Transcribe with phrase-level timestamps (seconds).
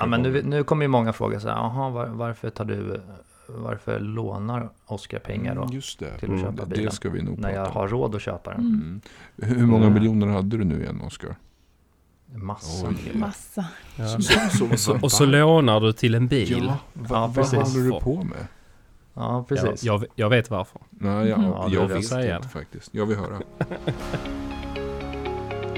[0.00, 3.00] Ja, men nu, nu kommer ju många fråga så här, jaha, var, varför tar du,
[3.46, 5.62] varför lånar Oskar pengar då?
[5.62, 6.18] Mm, Just det.
[6.18, 6.84] till att köpa det, bilen.
[6.84, 8.60] det ska vi nog När jag har råd att köpa den.
[8.60, 9.00] Mm.
[9.42, 9.58] Mm.
[9.58, 9.94] Hur många Mm.
[9.94, 11.36] miljoner hade du nu igen, Oskar?
[12.34, 12.88] Massa.
[12.88, 13.10] Oj.
[13.14, 13.64] Massa.
[13.96, 14.06] Ja.
[14.08, 14.22] Så-
[14.58, 16.64] så- Och så, vad- och så lånar du till en bil.
[16.66, 18.46] Ja, va, Ja, vad håller du på med?
[19.14, 19.84] Ja, precis.
[19.84, 20.80] Ja, jag, jag vet varför.
[20.90, 21.38] Nej, jag.
[21.42, 22.36] Ja, det jag vill jag vet säga.
[22.36, 22.94] inte faktiskt.
[22.94, 23.40] Jag vill höra.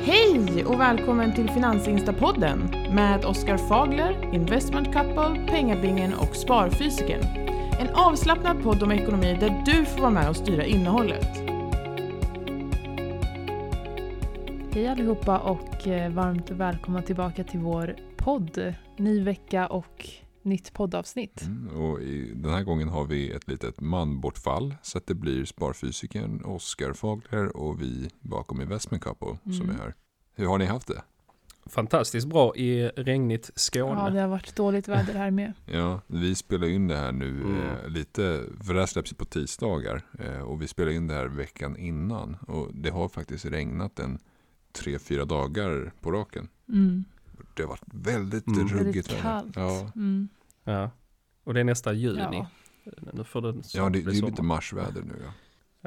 [0.04, 2.58] Hej och välkommen till Finansinstapodden
[2.94, 7.20] med Oskar Fagler, Investment Couple, Pengabingen och Sparfysiken.
[7.80, 11.28] En avslappnad podd om ekonomi där du får vara med och styra innehållet.
[14.74, 18.74] Hej allihopa och eh, varmt välkomna tillbaka till vår podd.
[18.96, 20.08] Ny vecka och
[20.44, 21.42] nytt poddavsnitt.
[21.42, 24.74] Mm, och i, den här gången har vi ett litet manbortfall.
[24.82, 29.70] Så att det blir sparfysikern Oskar Fagler och vi bakom Investment Couple som Mm.
[29.70, 29.94] är här.
[30.34, 31.02] Hur har ni haft det?
[31.66, 34.00] Fantastiskt bra i regnigt Skåne.
[34.00, 35.52] Ja, det har varit dåligt väder här med.
[35.66, 37.60] Ja, vi spelar in det här nu Mm.
[37.60, 40.02] eh, lite, för det här släpps på tisdagar.
[40.18, 42.34] Eh, och vi spelar in det här veckan innan.
[42.34, 44.18] Och det har faktiskt regnat en
[44.72, 46.48] tre, fyra dagar på raken.
[46.68, 47.04] Mm.
[47.54, 48.68] Det har varit väldigt Mm.
[48.68, 49.52] ruggigt Väldigt kallt.
[49.56, 50.28] Ja, Mm.
[50.64, 50.90] Ja.
[51.44, 52.18] Och det är nästa juni.
[52.32, 52.46] Ja.
[53.12, 54.30] Nu får det ja det, det är sommar.
[54.30, 55.22] lite marsväder nu.
[55.24, 55.32] Ja.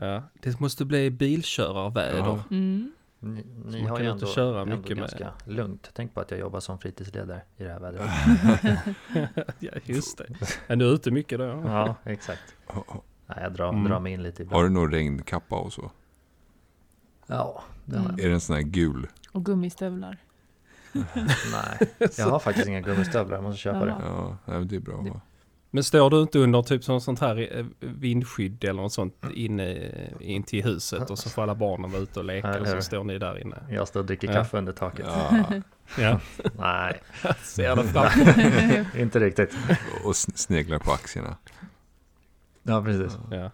[0.07, 0.23] Ja.
[0.41, 2.17] Det måste bli bilkörarväder.
[2.19, 2.43] Ja.
[2.51, 2.91] Mm.
[3.25, 5.89] Ni, Så ni man har kan ju inte ändå, köra ändå mycket med- ganska lugnt.
[5.93, 8.09] Tänk på att jag jobbar som fritidsledare i det här vädret.
[9.59, 10.25] Ja, just det.
[10.67, 11.43] Är du ute mycket då?
[11.65, 12.55] Ja, exakt.
[13.27, 13.83] Nej, jag drar, Mm.
[13.83, 14.65] drar mig in lite Har ibland.
[14.65, 15.91] du någon regnkappa och så?
[17.27, 18.19] Ja, det har jag.
[18.19, 19.07] Är det en sån här gul?
[19.31, 20.17] Och gummistövlar.
[21.51, 23.35] Nej, jag har faktiskt inga gummistövlar.
[23.37, 23.95] Jag måste köpa det.
[23.99, 24.97] Ja, nej, men det är bra.
[25.01, 25.21] Va?
[25.75, 29.91] Men står du inte under typ sånt, sånt här eh, vindskydd eller något sånt inne
[30.19, 32.81] in till huset och så får alla barnen vara ute och leka Eller och så
[32.81, 33.57] står ni där inne.
[33.69, 34.33] Jag står och dricker Ja.
[34.33, 35.05] kaffe under taket.
[35.09, 35.45] Ja,
[35.99, 36.19] Ja,
[36.57, 37.01] Nej,
[37.43, 39.53] ser det framför inte riktigt.
[40.03, 41.37] och sn- sneglar på aktierna.
[42.63, 43.17] Ja, precis.
[43.31, 43.51] Ja.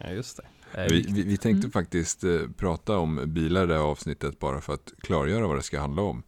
[0.00, 0.42] ja, just det.
[0.80, 1.70] är Vi, vi, vi tänkte Mm.
[1.70, 5.62] faktiskt eh, prata om bilar i det här avsnittet bara för att klargöra vad det
[5.62, 6.22] ska handla om.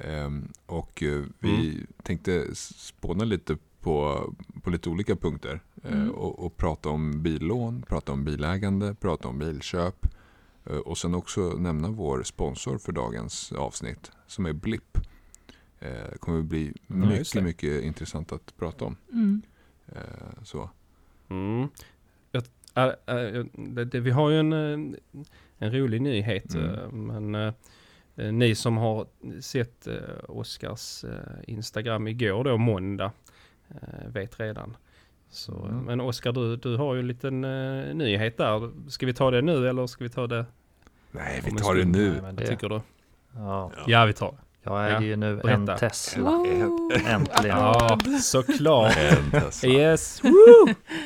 [0.00, 5.60] Ehm, och eh, vi tänkte s- spåna lite på, på lite olika punkter.
[5.82, 6.10] Eh, Mm.
[6.10, 10.06] och, och prata om billån, prata om bilägande, prata om bilköp.
[10.64, 14.98] Eh, och sen också nämna vår sponsor för dagens avsnitt som är Blipp.
[15.80, 17.42] Eh, Det kommer bli Ja, just det.
[17.42, 18.96] mycket, mycket intressant att prata om.
[19.12, 19.42] Mm.
[20.42, 20.70] Så.
[21.28, 21.68] Mm.
[22.32, 22.42] Jag,
[22.74, 22.84] äh,
[23.16, 24.52] äh, det, det, vi har ju en,
[25.58, 26.54] en rolig nyhet.
[26.54, 27.06] Mm.
[27.32, 27.52] Men
[28.38, 29.06] ni som har
[29.40, 29.88] sett
[30.28, 31.04] Oskars
[31.46, 33.12] Instagram igår då, måndag,
[34.06, 34.76] vet redan.
[35.30, 35.78] Så, Mm.
[35.84, 38.70] Men Oskar, du, du har ju en liten eh, nyhet där.
[38.90, 40.46] Ska vi ta det nu eller ska vi ta det
[41.10, 42.02] Nej, om vi tar det nu.
[42.10, 42.80] Nej, men Vad det, tycker du?
[43.34, 44.36] ja, Ja, vi tar det.
[44.62, 45.72] jag äger ju nu berätta.
[45.72, 46.30] en Tesla.
[46.30, 46.90] Woo!
[47.06, 47.56] Äntligen.
[47.58, 48.96] Ja, såklart.
[48.96, 49.68] En Tesla.
[49.70, 50.22] Yes.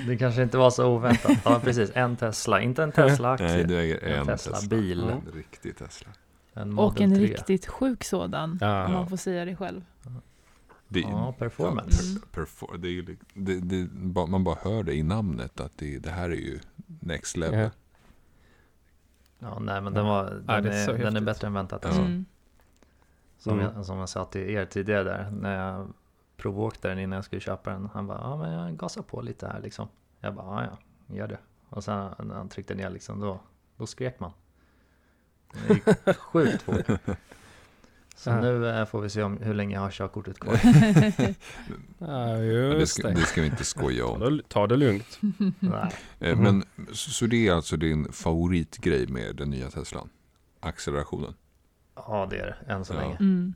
[0.06, 1.32] Det kanske inte var så oväntat.
[1.44, 1.91] Ja, precis.
[1.94, 2.60] En Tesla.
[2.60, 3.47] Inte en Tesla-aktie.
[3.48, 5.00] Nej, du äger en, En Tesla-bil.
[5.03, 6.09] En riktig Tesla.
[6.54, 7.22] En Och en 3.
[7.25, 8.50] riktigt sjuk sådan.
[8.50, 8.88] Om Ja.
[8.88, 9.81] man får säga det själv.
[10.93, 12.11] Det, Ja, performance.
[12.11, 12.21] Mm.
[12.21, 13.89] per, perfor, det är det, det,
[14.28, 16.61] man bara hör det i namnet att det, det här är ju
[17.01, 17.61] next level.
[17.61, 17.71] Ja.
[19.39, 21.81] Ja, nej, men den, var, den, Ja, är är, den är bättre än väntat.
[21.83, 21.89] Ja.
[21.89, 22.03] Alltså.
[22.03, 22.25] Mm.
[23.39, 23.73] Som, Mm.
[23.77, 25.89] jag, som jag sa till er tidigare där, när jag
[26.37, 27.89] provåkte den innan jag skulle köpa den.
[27.95, 29.89] Han bara, ja men jag gasar på lite här liksom.
[30.21, 30.71] Jag bara, ja
[31.07, 31.39] ja, gör det.
[31.69, 33.41] Och sen när han tryckte ner liksom, då,
[33.77, 34.33] då skrek man.
[35.69, 36.87] Det gick sjukt fort.
[38.21, 38.41] Så Ja.
[38.41, 40.61] nu eh, får vi se om hur länge jag har körkortet kvar.
[41.99, 42.45] Ja, det,
[42.81, 43.15] just ska, det.
[43.15, 44.37] det ska vi inte skoja Ta om.
[44.37, 45.19] det, ta det lugnt.
[46.21, 46.43] Eh, Mhm.
[46.43, 50.09] Men, så, det är alltså din favoritgrej med den nya Teslan?
[50.61, 51.35] Accelerationen?
[51.95, 53.01] Ja det är det, än så Ja.
[53.01, 53.17] länge.
[53.17, 53.55] Mm.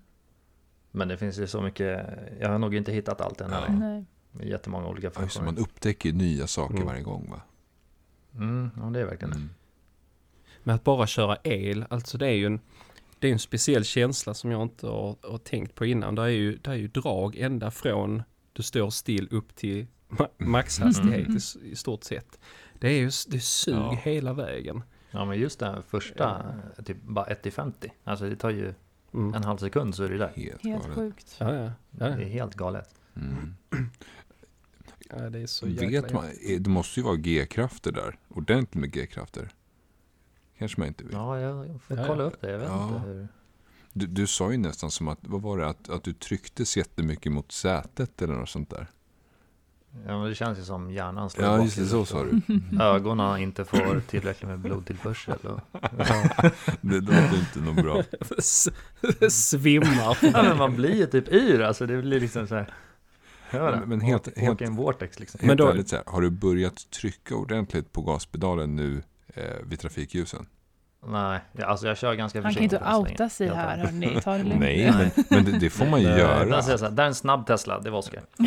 [0.91, 2.07] Men det finns ju så mycket,
[2.41, 3.65] jag har nog inte hittat allt än Ja.
[3.75, 4.05] Nej.
[4.33, 5.45] Med jättemånga olika funktioner.
[5.47, 6.87] man upptäcker nya saker Mm.
[6.87, 7.41] varje gång va?
[8.35, 9.37] Mm, ja det är verkligen det.
[9.37, 9.51] Mm.
[10.63, 12.61] Men att bara köra el, alltså det är ju en,
[13.19, 16.15] det är en speciell känsla som jag inte har, har tänkt på innan.
[16.15, 20.29] Det är, ju, det är ju drag ända från du står still upp till ma-
[20.39, 21.37] maxhastighet Mm.
[21.63, 22.39] i, stort sett.
[22.79, 23.99] Det är ju det är sug Ja.
[24.03, 24.83] hela vägen.
[25.11, 27.93] Ja men just här första, typ bara 1 till 50.
[28.05, 28.75] Alltså det tar ju
[29.15, 29.35] Mm.
[29.35, 30.33] en halv sekund så är det där.
[30.37, 31.37] Helt, Helt sjukt.
[31.39, 31.71] Ja, ja.
[31.91, 32.95] Det är helt galet.
[33.17, 33.55] Mm.
[35.11, 36.25] ja, det är så jäkla Vet man,
[36.59, 38.19] det måste ju vara G-krafter där.
[38.29, 39.49] Ordentligt med G-krafter.
[40.59, 41.13] Kanske man inte vet.
[41.13, 42.29] Ja, jag får Ja, kolla ja.
[42.29, 42.51] upp det.
[42.51, 42.89] Jag vet Ja.
[42.97, 43.29] inte hur.
[43.93, 47.33] Du, du sa ju nästan som att, vad var det, att, att du trycktes jättemycket
[47.33, 48.87] mot sätet eller något sånt där.
[50.07, 52.41] Ja, men det känns ju som hjärnan slår Ja, just det, så sa du.
[52.81, 55.39] Ögonen inte får tillräckligt med blodtillförsel.
[55.43, 55.61] Och,
[56.81, 58.03] Det låter inte något bra.
[59.31, 60.19] Svimmar.
[60.23, 61.87] ja, men man blir ju typ yr alltså.
[61.87, 62.75] Det blir liksom så här.
[63.51, 65.39] Vet Men- helt- åka, helt- en vortex liksom.
[65.41, 69.03] Helt Men då- ärligt så här, har du börjat trycka ordentligt på gaspedalen nu
[69.35, 70.47] eh, vid trafikljusen?
[71.07, 74.43] Nej, alltså jag kör ganska Han kan inte försiktigt outa sig här hörni, ta det
[74.45, 74.61] lugnt.
[74.61, 76.45] Nej, men, men det, det får man ju göra.
[76.45, 78.23] Där, här, där är en snabb Tesla, det var Oskar.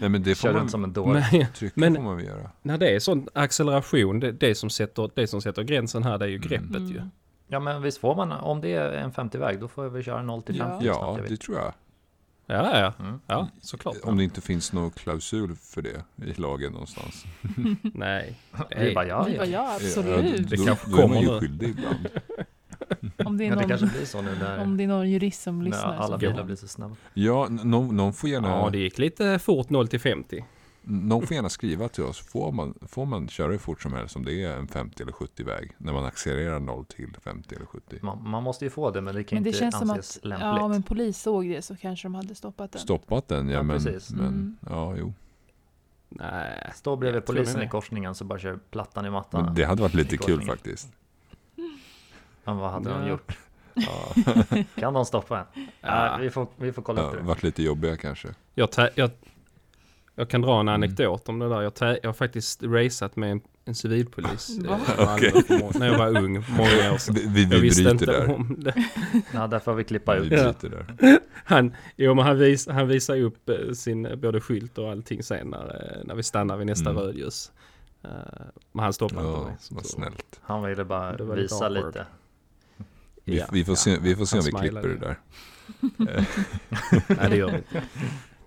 [0.00, 1.24] Nej, men det får Kör man, runt som en dåre.
[1.32, 2.50] Men, men- får man väl göra.
[2.62, 6.24] när det är sån acceleration, det, det, som sätter, det som sätter gränsen här, det
[6.24, 6.48] är ju Mm.
[6.48, 6.96] greppet ju.
[6.98, 7.10] Mm.
[7.48, 10.42] Ja men visst får man, om det är en 50-väg, då får väl köra 0
[10.42, 11.72] till 50 så Ja, snabbt det tror jag.
[12.46, 13.20] Ja, ja, Mm.
[13.26, 13.96] ja, såklart.
[14.02, 17.24] Om det inte finns någon klausul för det i lagen någonstans.
[17.82, 18.34] Nej.
[18.76, 19.52] Vi bara, ja, Vi bara, ja.
[19.52, 20.50] ja Ja, absolut.
[20.50, 21.40] Det då, kanske då är man kommer ju nu.
[21.40, 22.08] skyldig ibland.
[23.26, 25.10] Om det är Ja, det kanske någon, blir så nu när, om det är någon
[25.10, 25.94] jurist som när lyssnar.
[25.96, 26.96] alla så- bilar blir så snabba.
[27.14, 30.44] Ja, någon, någon, får gärna, Ja, det gick lite fort 0 till 50.
[30.84, 32.18] Någon får gärna skriva till oss.
[32.20, 35.12] Får man, får man köra hur fort som helst om det är en 50 eller
[35.12, 35.72] 70-väg?
[35.78, 37.98] När man accelererar 0 till 50 eller 70?
[38.02, 40.16] Man, man måste ju få det, men det kan Men det inte känns som anses
[40.16, 40.46] att, lämpligt.
[40.46, 42.80] ja men polis såg det så kanske de hade stoppat den.
[42.80, 44.10] Stoppat den, ja, Ja, men, precis.
[44.10, 44.56] men Mm.
[44.70, 45.12] ja, jo.
[46.08, 46.70] Nej.
[46.74, 49.44] Stå bredvid polisen i korsningen så bara kör plattan i mattan.
[49.44, 50.88] Men det hade varit lite kul faktiskt.
[52.44, 53.08] Men vad hade de Ja.
[53.08, 53.38] gjort?
[53.74, 54.14] Ja,
[54.74, 55.46] Kan de stoppa en?
[55.80, 56.16] Ja, Ja.
[56.20, 57.26] vi, får, vi får kolla upp ja, det.
[57.26, 58.28] varit lite jobbiga kanske.
[58.54, 58.68] Jag,
[60.14, 60.74] jag kan dra en Mm.
[60.74, 61.62] anekdot om det där.
[61.62, 64.58] Jag, tä- jag har faktiskt raceat med en, en civilpolis.
[64.58, 64.64] Eh,
[65.60, 67.14] må- När jag var ung, många år sedan.
[67.14, 68.34] Vi, vi, Jag vi visste bryter inte där.
[68.34, 68.74] om det.
[69.34, 70.28] Ja, där får vi klippa Vi ut.
[70.28, 71.18] bryter där.
[71.44, 75.22] Han, jo, men han, vis, han visar upp eh, sin eh, både skylt och allting
[75.22, 75.64] sen när,
[75.98, 77.02] eh, när vi stannar vid nästa Mm.
[77.02, 77.52] rödljus.
[78.02, 78.10] Eh,
[78.72, 79.56] Men han stoppade inte Ja, mig.
[79.56, 79.82] vad tur var.
[79.82, 80.40] snällt.
[80.42, 81.86] Han ville bara Det var lite visa awkward.
[81.86, 82.06] lite.
[83.24, 85.16] Vi, Ja, vi, får ja, se, vi får se om vi klipper det där.
[87.20, 87.82] Nej, det gör vi inte.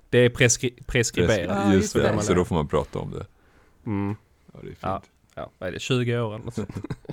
[0.09, 1.57] Det är preskri- preskriberat.
[1.65, 3.25] Ja, Just just det, så då får man prata om det.
[3.85, 4.15] Mm.
[4.53, 4.77] Ja, det är fint.
[4.81, 5.01] Ja.
[5.35, 5.79] Ja, vad är det?
[5.79, 6.69] 20 år eller något sånt.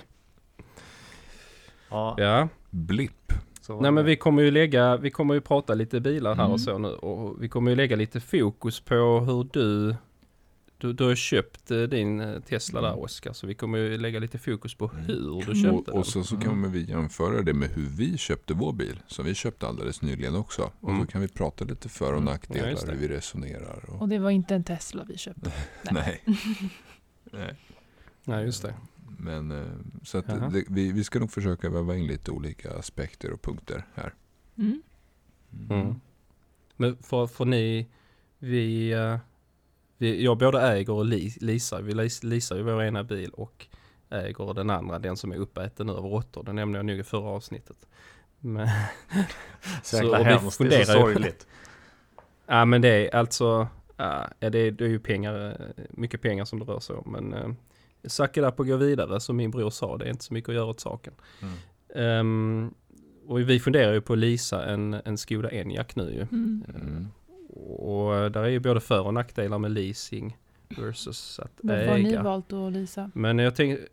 [1.91, 2.49] Ja, Ja.
[2.71, 3.33] Blipp.
[3.81, 6.53] Nej men vi kommer ju lägga, vi kommer ju prata lite bilar här Mm.
[6.53, 9.97] och så nu och vi kommer ju lägga lite fokus på hur du
[10.87, 14.19] du, du har köpt eh, din eh, Tesla där Oskar, så vi kommer ju lägga
[14.19, 15.15] lite fokus på hur
[15.47, 15.55] du Mm.
[15.55, 15.95] köpte Och, den.
[15.95, 19.01] och så, så kan vi jämföra det med hur vi köpte vår bil.
[19.07, 20.71] Som vi köpte alldeles nyligen också.
[20.81, 21.01] Och Mm.
[21.07, 22.27] så kan vi prata lite för och Mm.
[22.27, 22.93] Ja, nackdelar, det.
[22.93, 23.85] hur vi resonerar.
[23.91, 25.53] Och, Och det var inte en Tesla vi köpte.
[25.91, 26.23] nej.
[27.33, 27.55] nej.
[28.25, 28.75] Nej just det.
[29.19, 29.67] Men eh,
[30.03, 33.87] så att det, vi, vi ska nog försöka väva in lite olika aspekter och punkter
[33.95, 34.15] här.
[34.59, 34.83] Mm.
[35.71, 36.01] Mm.
[36.77, 37.89] Men för, för ni,
[38.39, 38.95] vi,
[39.99, 41.07] vi, jag både äger och
[41.41, 41.83] leasar.
[41.83, 43.67] Vi leasar ju vår ena bil och
[44.11, 46.43] äger den andra, den som är uppäten över råttor.
[46.43, 47.77] Det nämnde jag nog i förra avsnittet.
[48.41, 48.69] Men,
[49.83, 51.47] Så jäkla hemskt, det är så sorgligt.
[52.47, 56.45] Ja men det är alltså, ja det, är, det är ju pengar, eh, mycket pengar
[56.45, 57.13] som det rör sig om.
[57.13, 57.55] Men uh,
[58.05, 60.49] suck it up och gå vidare som min bror sa, det är inte så mycket
[60.49, 61.15] att göra åt saken.
[61.43, 61.55] Mm.
[61.95, 62.75] Ehm,
[63.27, 66.21] och vi funderar ju på att leasa en, en Skoda Enyaq nu ju.
[66.21, 66.65] Mm.
[66.69, 67.09] Mm.
[67.57, 70.37] Och där är ju både för och nackdelar med leasing
[70.69, 72.23] versus att Varför har ni äga.
[72.23, 73.11] valt att leasa?
[73.15, 73.89] Men jag tänker,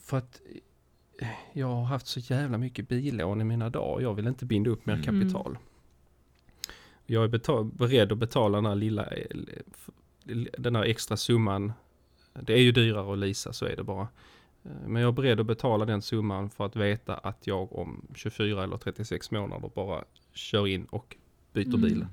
[0.00, 0.40] för att
[1.52, 4.02] jag har haft så jävla mycket billån i mina dagar.
[4.02, 5.04] Jag vill inte binda upp mer Mm.
[5.20, 5.58] kapital.
[7.06, 9.08] Jag är beredd att betala den här lilla,
[10.58, 11.72] den här extra summan.
[12.32, 14.08] Det är ju dyrare att leasa, så är det bara.
[14.64, 18.06] Eh, Men jag är beredd att betala den summan för att veta att jag om
[18.14, 21.16] 24 eller 36 månader bara kör in och
[21.64, 21.80] byter Mm.
[21.80, 22.06] bil.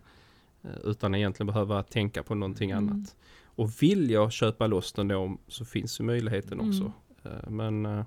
[0.64, 2.90] Eh, Utan egentligen behöva tänka på någonting Mm.
[2.90, 3.16] annat.
[3.56, 6.70] Och vill jag köpa loss den då så finns ju möjligheten Mm.
[6.70, 6.92] också.
[7.24, 8.04] Eh, Men eh,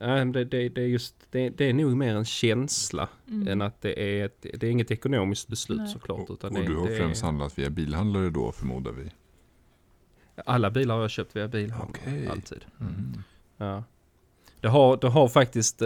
[0.00, 3.48] nej, det, det, det, är just, det, det är nog mer en känsla Mm.
[3.48, 5.88] än att det är, ett, det är inget ekonomiskt beslut Nej.
[5.88, 6.30] såklart.
[6.30, 9.10] Och, Utan och det, du har det främst är, handlat via bilhandlare då förmodar vi?
[10.46, 12.28] alla bilar har jag köpt via bilhandel, Okej.
[12.28, 12.64] alltid.
[12.80, 13.22] Mm.
[13.56, 13.84] Ja.
[14.60, 15.78] Det, har, det har faktiskt,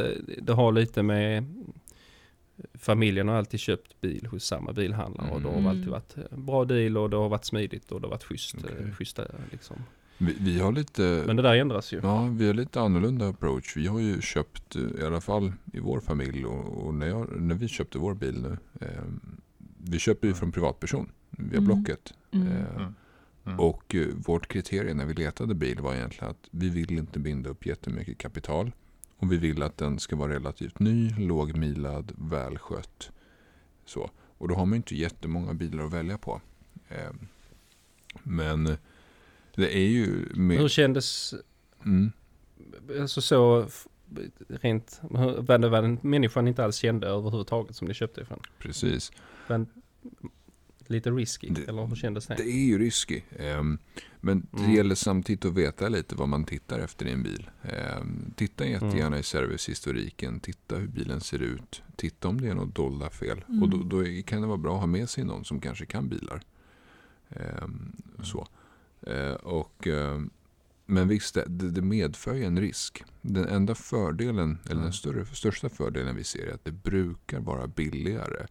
[0.42, 1.44] det har lite med
[2.74, 5.66] familjen har alltid köpt bil hos samma bilhandlare och det har Mm.
[5.66, 8.54] alltid varit en bra deal och det har varit smidigt och det har varit schysst,
[8.58, 8.72] Okej.
[8.78, 8.92] okay.
[8.92, 9.76] schyssta liksom.
[10.18, 12.00] Vi, vi har lite Men det där ändras ju.
[12.02, 13.76] Ja, vi har lite annorlunda approach.
[13.76, 17.40] Vi har ju köpt, eh, i alla fall i vår familj och, och när, jag,
[17.40, 18.56] när vi köpte vår bil nu.
[18.80, 18.88] Eh,
[19.78, 21.64] vi köper ju från privatperson via Mm.
[21.64, 22.14] Blocket.
[22.30, 22.48] Mm.
[22.48, 22.94] Eh, Mm.
[23.46, 23.60] Mm.
[23.60, 27.50] Och eh, vårt kriterie när vi letade bil var egentligen att vi vill inte binda
[27.50, 28.72] upp jättemycket kapital.
[29.18, 33.10] Och vi vill att den ska vara relativt ny, lågmilad, välskött.
[33.84, 34.10] Så.
[34.38, 36.40] Och då har man inte jättemånga bilar att välja på.
[36.88, 37.10] Eh,
[38.22, 38.64] men
[39.54, 40.26] det är ju...
[40.34, 41.34] Med, Hur kändes,
[41.84, 42.12] mm,
[43.00, 43.68] alltså så
[44.48, 48.40] rent, hur- var det var en människan inte alls kände överhuvudtaget som ni köpte ifrån?
[48.58, 49.12] precis.
[49.48, 49.66] Men
[50.88, 51.48] lite risky?
[51.50, 52.34] Det- eller hur kändes det?
[52.34, 53.20] Det är ju risky.
[53.38, 53.78] ehm,
[54.20, 54.72] Men det Mm.
[54.74, 57.50] gäller samtidigt att veta lite vad man tittar efter i en bil.
[57.62, 59.20] Ehm, Titta jättegärna Mm.
[59.20, 60.40] i servicehistoriken.
[60.40, 61.82] Titta hur bilen ser ut.
[61.96, 63.44] Titta om det är något dolda fel.
[63.48, 63.62] Mm.
[63.62, 65.86] Och då, då är- kan det vara bra att ha med sig någon som kanske
[65.86, 66.42] kan bilar.
[67.30, 67.92] Ehm,
[68.22, 68.46] Så.
[69.00, 70.30] Eh, och, ehm,
[70.86, 73.04] men visst, det, det medför ju en risk.
[73.22, 74.92] Den enda fördelen, eller den Mm.
[74.92, 78.46] större, största fördelen vi ser är att det brukar vara billigare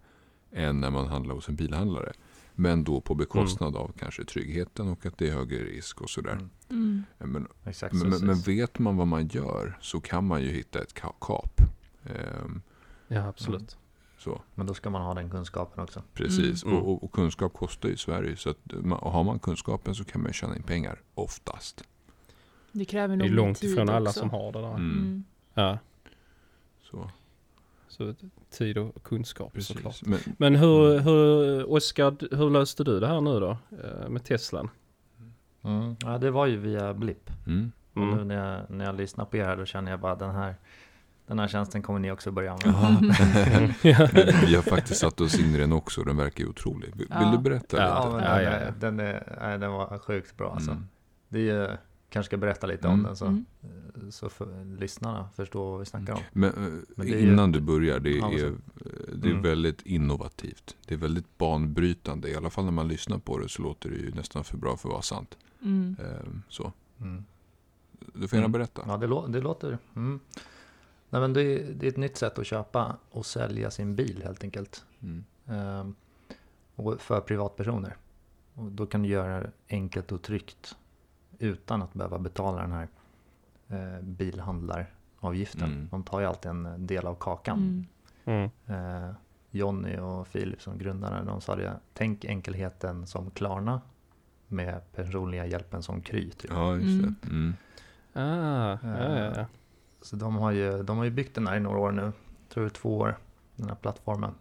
[0.51, 2.13] än när man handlar hos en bilhandlare.
[2.60, 6.32] Men då på bekostnad av kanske tryggheten och att det är högre risk och sådär.
[6.32, 6.50] Mm.
[6.70, 7.04] Mm.
[7.32, 10.94] Men, Exakt, men, men, vet man vad man gör så kan man ju hitta ett
[10.96, 11.62] ka- kap.
[12.06, 12.62] Ehm,
[13.08, 13.78] Ja, absolut.
[14.18, 16.04] så, Men då ska man ha den kunskapen också.
[16.14, 16.64] precis.
[16.64, 16.76] Mm.
[16.78, 18.36] Och, och, och kunskap kostar ju i Sverige.
[18.36, 21.84] Så att och har man kunskapen så kan man tjäna in pengar oftast.
[22.72, 24.20] Det kräver Det nog är långt tid ifrån alla också.
[24.20, 24.70] som har det där.
[24.76, 24.92] Mm.
[24.98, 25.24] Mm.
[25.54, 25.78] Ja,
[26.82, 27.12] Så,
[27.88, 28.13] så
[28.58, 29.75] tid och kunskap precis.
[29.75, 30.01] såklart.
[30.06, 33.58] Men, Men hur, hur, Oskar, hur löste du det här nu då?
[33.84, 34.70] eh, Med Teslan?
[35.63, 35.96] Mm.
[36.01, 37.29] Ja, det var ju via Blipp.
[37.48, 38.27] mm, Och nu Mm.
[38.27, 40.56] när jag, när jag lyssnar på er då känner jag bara den här,
[41.27, 43.74] den här tjänsten kommer ni också börja använda.
[43.82, 44.08] Ja.
[44.46, 46.03] Vi har faktiskt satt oss in i den också.
[46.03, 46.96] Den verkar ju otrolig.
[46.96, 47.32] Vill Ja.
[47.32, 48.15] du berätta Ja, lite?
[48.15, 48.72] men Ja, den, ja, är- ja.
[48.79, 50.72] Den, är, den var sjukt bra alltså.
[50.72, 50.88] Mm.
[51.29, 51.67] Det är ju,
[52.10, 53.00] kanske ska berätta lite Mm.
[53.00, 53.46] om den så, Mm.
[54.12, 56.20] så för, lyssnarna förstår vad vi snackar om.
[56.34, 56.56] Men, eh,
[56.96, 58.52] Men det är ju- innan du börjar, det Ja, är, eh,
[59.16, 59.42] det är Mm.
[59.44, 60.76] väldigt innovativt.
[60.86, 62.30] Det är väldigt banbrytande.
[62.30, 64.78] I alla fall när man lyssnar på det så låter det ju nästan för bra
[64.78, 65.38] för att vara sant.
[65.62, 65.96] Mm.
[66.00, 66.74] Eh, Så.
[67.02, 67.24] Mm.
[68.14, 68.52] Du får gärna Mm.
[68.52, 68.84] berätta.
[68.88, 69.78] Ja, det, lå- det låter...
[69.96, 70.20] Mm.
[71.10, 74.22] Nej, men det, är, det är ett nytt sätt att köpa och sälja sin bil
[74.24, 74.86] helt enkelt.
[75.02, 75.24] Mm.
[75.46, 75.96] Ehm,
[76.76, 77.96] och för privatpersoner.
[78.54, 80.76] Och då kan du göra det enkelt och tryggt
[81.39, 82.88] utan att behöva betala den här
[83.67, 85.72] eh, bilhandlaravgiften.
[85.72, 85.88] Mm.
[85.91, 87.86] De tar ju alltid en del av kakan.
[88.25, 88.50] Mm.
[88.65, 89.06] Mm.
[89.06, 89.12] Eh,
[89.51, 91.79] Jonny och Filip som grundare, de sa det.
[91.94, 93.82] Tänk enkelheten som Klarna
[94.48, 96.29] med personliga hjälpen som Kry.
[96.32, 96.51] Typ.
[96.53, 97.15] Ja, just Mm.
[97.22, 97.27] det.
[97.29, 97.53] Mm.
[98.13, 99.46] Ah, ja, ja, ja.
[100.01, 102.01] Så de har, ju, de har ju byggt den här i några år nu.
[102.01, 102.13] Jag
[102.50, 103.17] tror det är två år,
[103.56, 104.32] den här plattformen.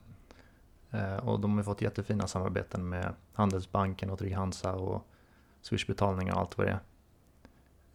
[0.91, 5.07] Eh, och de har fått jättefina samarbeten med Handelsbanken och Trygg-Hansa och
[5.67, 6.81] Swish-betalningar och allt vad det är.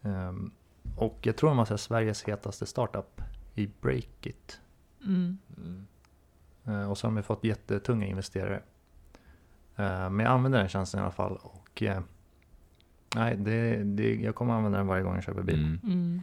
[0.02, 0.52] Ehm,
[0.96, 3.22] och jag tror de har Sveriges hetaste startup
[3.54, 4.60] i Breakit.
[5.04, 5.38] Mm.
[5.56, 5.86] Mm.
[6.64, 8.62] Eh, och så har de fått jättetunga investerare.
[9.76, 11.38] Eh, men jag använder den tjänsten i alla fall.
[11.42, 12.02] Och eh,
[13.14, 15.64] nej, det, det, jag kommer använda den varje gång jag köper bil.
[15.64, 15.80] Mm.
[15.84, 16.22] Mm.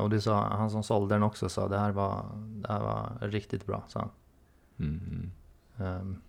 [0.00, 3.18] Och det sa han som sålde den också sa det här var, det här var
[3.20, 3.84] riktigt bra.
[3.88, 4.10] sa han.
[4.78, 6.20] Mm.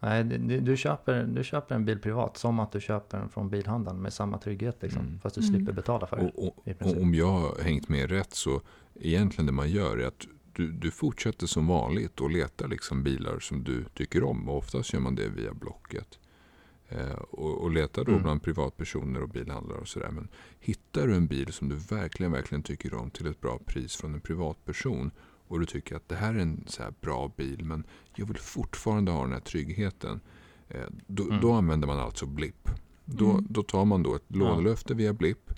[0.00, 0.28] Mm.
[0.28, 3.50] Nej, det- du, köper, du köper en bil privat som att du köper den från
[3.50, 4.76] bilhandeln med samma trygghet.
[4.80, 5.20] Liksom, Mm.
[5.20, 5.54] Fast du Mm.
[5.54, 6.22] slipper betala för det.
[6.22, 8.60] Och, och, och om jag har hängt med rätt så
[9.00, 13.38] egentligen det man gör är att du, du fortsätter som vanligt och letar liksom bilar
[13.38, 14.48] som du tycker om.
[14.48, 16.18] Och oftast gör man det via Blocket.
[16.88, 18.22] Eh, och, och letar då Mm.
[18.22, 20.10] bland privatpersoner och bilhandlare och sådär.
[20.10, 20.28] Men
[20.60, 24.14] hittar du en bil som du verkligen, verkligen tycker om till ett bra pris från
[24.14, 25.10] en privatperson
[25.48, 28.36] och du tycker att det här är en så här bra bil men jag vill
[28.38, 30.20] fortfarande ha den här tryggheten.
[30.68, 31.40] Eh, då, Mm.
[31.40, 32.68] då använder man alltså Blipp.
[33.04, 33.46] Då, Mm.
[33.50, 35.50] då tar man då ett lånelöfte via Blipp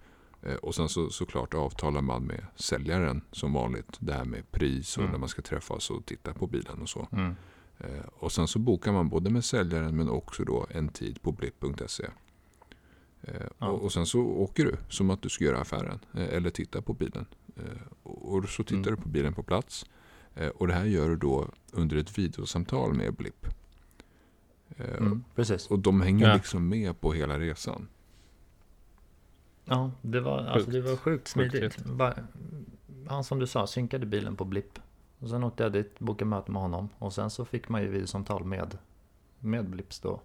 [0.43, 3.97] Eh, Och sen så, såklart avtalar man med säljaren som vanligt.
[3.99, 5.13] Det här med pris och Mm.
[5.13, 7.09] när man ska träffas och titta på bilen och så.
[7.13, 7.35] Mm.
[7.79, 11.33] Eh, Och sen så bokar man både med säljaren men också då en tid på
[11.33, 12.07] blipp.se.
[13.59, 13.67] Ja.
[13.69, 16.93] Och, och sen så åker du som att du ska göra affären eller titta på
[16.93, 17.27] bilen.
[17.57, 17.63] Eh,
[18.03, 18.97] Och så tittar Mm.
[18.97, 19.87] du på bilen på plats.
[20.35, 23.47] Eh, Och det här gör du då under ett videosamtal med Blipp.
[24.77, 25.25] Eh, Mm.
[25.35, 25.67] Precis.
[25.67, 26.35] Och de hänger Ja.
[26.35, 27.89] liksom med på hela resan.
[29.65, 30.73] Ja, det var, alltså, Sjukt.
[30.73, 31.85] det var sjukt Sjukt smidigt.
[31.85, 32.15] Bara,
[33.09, 34.79] han som du sa, synkade bilen på blipp.
[35.19, 36.89] Och sen åkte jag dit, bokade möte med honom.
[36.99, 38.79] Och sen så fick man ju videosamtal med,
[39.39, 40.21] med Blipps då.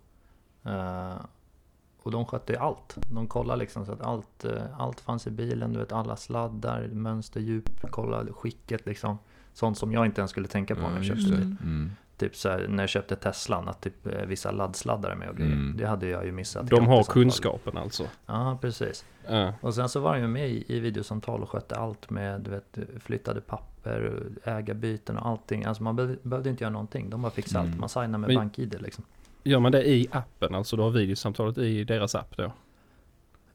[2.06, 2.98] Och de skötte ju allt.
[3.14, 5.74] De kollade liksom så att allt, eh, allt fanns i bilen.
[5.74, 9.18] Du vet alla sladdar, mönsterdjup, kollade skicket liksom.
[9.54, 11.36] Sånt som jag inte ens skulle tänka på när jag Ja, köpte det.
[11.42, 11.58] Mm.
[11.64, 11.92] Mm.
[12.18, 15.52] Typ så här, när jag köpte Teslan, att typ eh, vissa laddsladdare med och grejer.
[15.54, 15.78] Mm.
[15.78, 16.68] Det hade jag ju missat.
[16.70, 17.14] De har fall.
[17.14, 18.04] kunskapen alltså.
[18.26, 19.06] Ja, precis.
[19.28, 19.54] Ja.
[19.62, 22.78] Och sen så var ju med i, i videosamtal och skötte allt med, du vet,
[23.00, 25.66] flyttade papper, ägarbyten och allting.
[25.66, 27.10] Alltså man be- behövde inte göra någonting.
[27.10, 27.72] De bara fixade Mm.
[27.72, 27.80] allt.
[27.80, 29.04] Man signade med Men- BankID liksom.
[29.48, 32.52] Gör man det i appen, alltså du har videosamtalet i deras app då?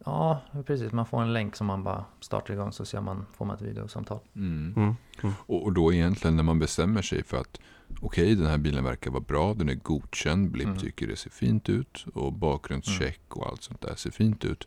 [0.04, 0.92] Ja, precis.
[0.92, 3.62] Man får en länk som man bara startar igång så ser man, får man ett
[3.62, 4.18] videosamtal.
[4.36, 4.72] Mm.
[4.76, 4.94] Mm.
[5.22, 5.34] Mm.
[5.46, 7.60] Och, och då egentligen när man bestämmer sig för att
[8.00, 10.78] okej den här bilen verkar vara bra, den är godkänd, Blipp Mm.
[10.78, 14.66] tycker det ser fint ut och bakgrundscheck och allt sånt där ser fint ut.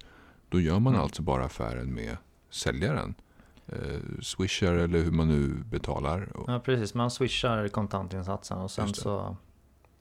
[0.50, 1.04] Då gör man Mm.
[1.04, 2.18] alltså bara affären med
[2.50, 3.16] säljaren.
[3.68, 6.38] Eh, swishar eller hur man nu betalar.
[6.38, 6.94] Och, Ja, precis.
[6.94, 9.38] Man swishar kontantinsatsen och sen så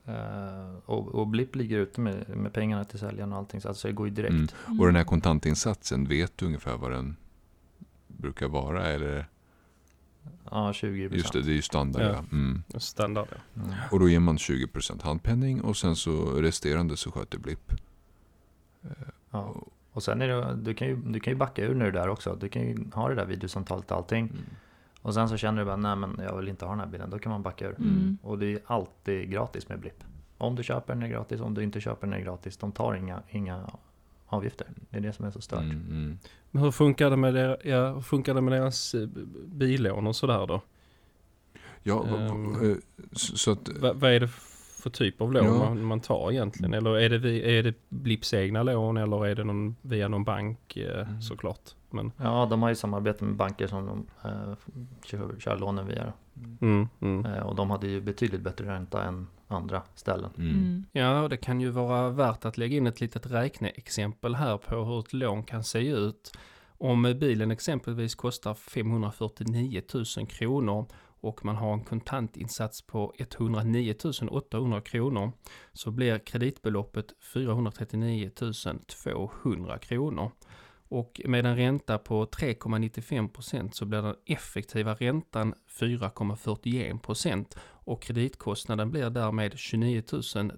[0.06, 3.60] Eh, och, och Blipp ligger ute med, med pengarna till säljaren och allting.
[3.60, 4.54] Så alltså det går ju direkt.
[4.66, 4.80] Mm.
[4.80, 7.16] Och den här kontantinsatsen, vet du ungefär vad den
[8.06, 8.86] brukar vara?
[8.86, 9.28] Eller?
[10.50, 12.02] Ja, 20 Just det, det är ju standard.
[12.02, 12.08] Ja.
[12.08, 12.24] Ja.
[12.32, 12.62] Mm.
[12.76, 13.62] Standard ja.
[13.62, 13.74] Mm.
[13.90, 17.72] Och då ger man 20% handpenning och sen så resterande så sköter Blipp.
[19.30, 19.54] Ja.
[19.92, 22.36] Och sen är det, du kan ju, du kan ju backa ur nu där också.
[22.40, 24.32] Du kan ju ha det där videosamtalet och allting.
[25.02, 25.08] Mm.
[25.08, 27.10] Och sen så känner du bara, nej men jag vill inte ha den här bilen.
[27.10, 27.76] Då kan man backa ur.
[27.78, 28.18] Mm.
[28.22, 30.04] Och det är alltid gratis med Blipp.
[30.38, 32.56] Om du köper den är gratis, om du inte köper den är gratis.
[32.56, 33.70] De tar inga, inga
[34.26, 34.66] avgifter.
[34.90, 35.60] Det är det som är så stört.
[35.60, 36.18] Mm, mm.
[36.50, 39.08] Men hur funkar det med, der, ja, hur funkar det med deras eh,
[39.46, 40.60] billån och sådär då?
[41.82, 42.76] Ja, eh,
[43.12, 44.28] så att Va, vad är det
[44.82, 45.58] för typ av lån Ja.
[45.58, 46.74] man, man tar egentligen?
[46.74, 50.24] Eller är det, vi, är det Blipps egna lån eller är det någon, via någon
[50.24, 51.22] bank eh, Mm.
[51.22, 51.70] såklart?
[51.90, 54.54] Men, Ja, de har ju samarbete med banker som de eh,
[55.04, 56.12] kör, kör lånen via.
[56.60, 57.26] mm, mm.
[57.26, 60.30] Eh, och de hade ju betydligt bättre ränta än andra ställen.
[60.38, 60.50] mm.
[60.50, 60.84] Mm.
[60.92, 65.00] Ja, det kan ju vara värt att lägga in ett litet räkneexempel här på hur
[65.00, 66.32] ett lån kan se ut.
[66.78, 70.86] Om bilen exempelvis kostar 549 000 kronor
[71.22, 73.94] och man har en kontantinsats på 109
[74.30, 75.32] 800 kronor
[75.72, 78.30] så blir kreditbeloppet 439
[79.04, 80.30] 200 kronor.
[80.88, 88.02] Och med en ränta på 3,95 procent så blir den effektiva räntan 4,41 procent och
[88.02, 90.02] kreditkostnaden blir därmed 29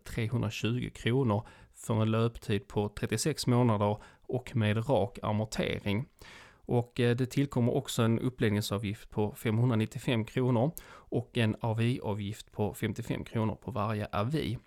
[0.05, 6.07] 320 kronor för en löptid på 36 månader och med rak amortering.
[6.67, 13.25] Och eh, det tillkommer också en uppläggningsavgift på 595 kronor och en AVI-avgift på 55
[13.25, 14.59] kronor på varje avi.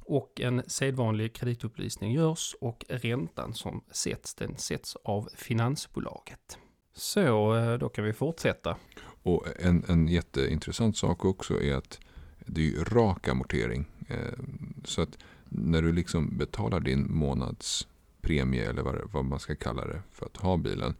[0.00, 6.58] Och en sedvanlig kreditupplysning görs och räntan som sätts, den sätts av finansbolaget.
[6.94, 8.76] Så, eh, då kan vi fortsätta.
[9.22, 12.00] Och en, en jätteintressant sak också är att
[12.46, 13.84] det är ju rak amortering.
[14.08, 14.38] Eh,
[14.84, 20.02] så att när du liksom betalar din månadspremie eller vad, vad man ska kalla det
[20.12, 20.94] för att ha bilen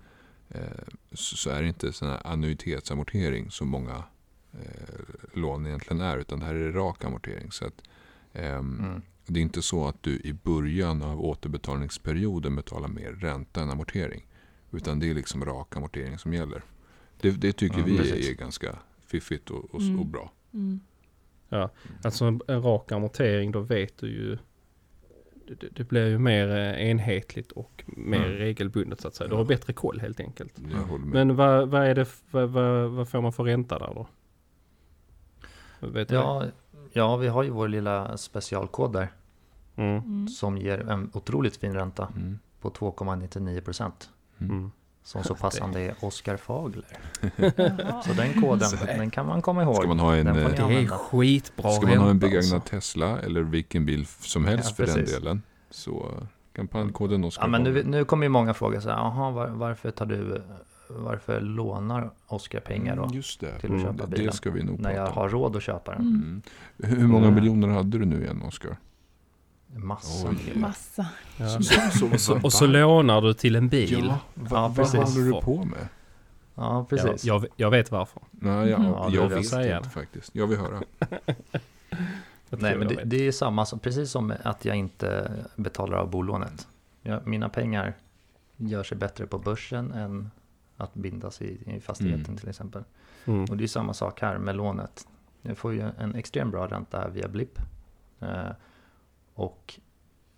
[0.48, 0.60] eh,
[1.12, 4.04] Så är det inte sån här annuitetsamortering som många
[4.52, 6.18] eh, lån egentligen är.
[6.18, 7.52] Utan det här är rak amortering.
[7.52, 7.82] Så att,
[8.32, 9.02] ehm, Mm.
[9.26, 14.26] det är inte så att du i början av återbetalningsperioden betalar mer ränta än amortering.
[14.72, 16.62] Utan det är liksom rak amortering som gäller.
[17.20, 18.28] Det, det tycker Ja, vi precis.
[18.28, 20.00] är ganska fiffigt och, och, Mm.
[20.00, 20.32] och bra.
[20.54, 20.80] Mm.
[22.04, 24.38] Alltså en, en rak amortering, då vet du ju
[25.48, 28.30] det, det- blir ju mer eh, enhetligt och mer Mm.
[28.38, 29.28] regelbundet så att säga.
[29.28, 29.38] Du Ja.
[29.38, 30.54] har bättre koll helt enkelt.
[31.04, 34.06] Men vad, vad är det, vad, vad, vad får man för ränta där då?
[35.88, 36.10] Vet?
[36.10, 36.44] Ja,
[36.92, 39.08] ja, vi har ju vår lilla specialkod där.
[39.76, 39.96] Mm.
[39.96, 40.28] Mm.
[40.28, 42.38] Som ger en otroligt fin ränta Mm.
[42.60, 44.10] på 2,99 procent.
[44.38, 44.70] Mm.
[45.06, 46.84] Som så passande är Oskar Fagler.
[48.06, 49.76] Så den koden, den kan man komma ihåg.
[49.76, 52.18] Ska man ha en, Den får ni eh, Det är skitbra Ska man ha en
[52.18, 52.70] begagnad alltså.
[52.70, 55.42] Tesla eller vilken bil som helst Ja, för den delen.
[55.70, 56.14] Så
[56.52, 59.90] kampanjkoden Oskar Ja, men nu, nu kommer ju många fråga så här, jaha, var, varför
[59.90, 60.42] tar du,
[60.88, 63.02] varför lånar Oskar pengar då?
[63.02, 63.46] Mm, Just det.
[63.46, 64.32] till att Mm, köpa Det bilen?
[64.32, 66.00] ska vi nog När jag har råd att köpa den.
[66.00, 66.42] Mm.
[66.98, 67.34] Hur många Mm.
[67.34, 68.76] miljoner hade du nu igen Oskar?
[69.76, 70.28] Massa.
[70.28, 70.52] Oj.
[70.54, 71.06] Massa.
[71.36, 71.48] Ja.
[71.48, 74.04] Så- så- Och, så, lånar du till en bil.
[74.08, 75.78] Ja, va, Ja, vad håller du på med?
[76.54, 77.24] Ja, Ja, precis.
[77.24, 78.22] jag, jag vet varför.
[78.30, 78.88] Nej, jag, Mhm.
[78.88, 79.76] Ja, jag vill jag vet säga.
[79.76, 80.30] inte faktiskt.
[80.34, 80.82] Jag vill höra.
[82.50, 85.98] Jag Nej, men jag det, det är samma, som, precis som att jag inte betalar
[85.98, 86.66] av bolånet.
[87.02, 87.94] Jag, mina pengar
[88.56, 90.30] gör sig bättre på börsen än
[90.76, 92.36] att bindas i, i fastigheten Mm.
[92.36, 92.84] till exempel.
[93.24, 93.44] Mm.
[93.44, 95.06] Och det är samma sak här med lånet.
[95.42, 97.58] Jag får ju en extremt bra ränta via Blipp.
[99.36, 99.80] Och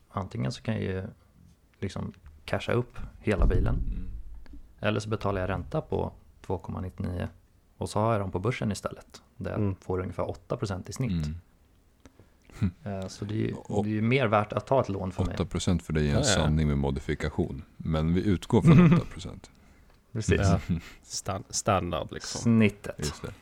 [0.08, 1.02] antingen så kan jag ju
[1.80, 2.12] liksom
[2.44, 3.74] casha upp hela bilen.
[3.74, 4.08] Mm.
[4.80, 6.12] Eller så betalar jag ränta på
[6.46, 7.28] 2,99
[7.76, 9.22] och så har jag dem på börsen istället.
[9.36, 9.74] Där jag Mm.
[9.76, 11.26] får ungefär 8% i snitt.
[11.26, 11.34] Mm.
[12.84, 15.24] Eh, Så det är, ju, det är ju mer värt att ta ett lån för
[15.24, 15.36] mig.
[15.36, 16.24] 8% för dig är en Ja, ja.
[16.24, 17.62] sanning med modifikation.
[17.76, 18.76] Men vi utgår från
[19.16, 19.50] 8%.
[20.12, 20.40] Precis.
[20.40, 20.60] Ja.
[21.02, 22.40] Stan- standard liksom.
[22.40, 22.94] Snittet.
[22.98, 23.32] Just det.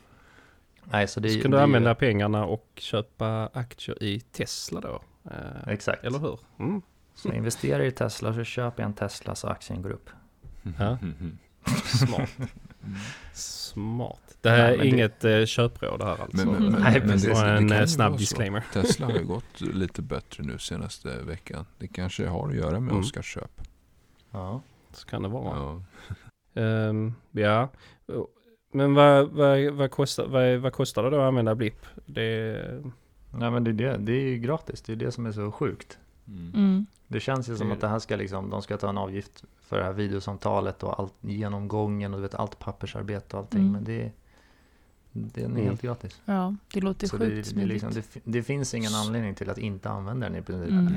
[0.83, 4.81] Nej, så det, Så kan det du använda Ju, pengarna och köpa aktier i Tesla
[4.81, 5.01] då?
[5.31, 6.03] Eh, exakt.
[6.03, 6.39] eller hur?
[6.59, 6.81] Mm.
[7.15, 10.09] Så investerar i Tesla så köper jag en Tesla så aktien går upp.
[10.79, 10.97] Ja.
[11.85, 12.29] Smart.
[13.33, 14.37] Smart.
[14.41, 16.37] Det här Nej, är det- inget eh, köpråd det här alltså.
[16.37, 18.63] Men, men, men, Nej, men det, det en kan eh, snabb disclaimer.
[18.73, 21.65] Tesla har ju gått lite bättre nu senaste veckan.
[21.77, 22.99] Det kanske har att göra med Mm.
[22.99, 23.61] Oskars köp.
[24.31, 24.61] Ja.
[24.91, 25.57] Så kan det vara.
[25.57, 25.81] Ja.
[26.61, 27.69] Ehm, ja.
[28.73, 31.85] Men vad, vad, vad, kostar, vad, vad kostar det då att använda Blipp?
[32.05, 32.81] Det,
[33.31, 35.51] Nej men det är, det, det är ju gratis, det är det som är så
[35.51, 35.97] sjukt.
[36.27, 36.51] Mm.
[36.55, 36.85] Mm.
[37.07, 39.43] Det känns ju som Det- att det här ska liksom, de ska ta en avgift
[39.61, 43.59] för det här videosamtalet och allt genomgången och du vet allt pappersarbete och allting.
[43.61, 43.71] Mm.
[43.71, 44.11] Men det,
[45.11, 45.63] Den är Mm.
[45.65, 46.21] helt gratis.
[46.25, 49.57] Ja, det låter Så sjukt det, det, liksom, det, det finns ingen anledning till att
[49.57, 50.71] inte använda den i princip.
[50.71, 50.93] Mm.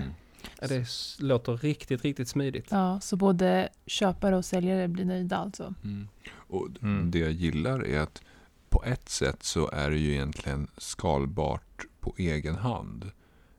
[0.60, 0.86] Ja, det
[1.18, 2.66] låter riktigt, riktigt smidigt.
[2.70, 5.74] Ja, så både köpare och säljare blir nöjda alltså.
[5.84, 6.08] Mm.
[6.32, 7.10] Och Mm.
[7.10, 8.22] det jag gillar är att
[8.68, 13.10] på ett sätt så är det ju egentligen skalbart på egen hand.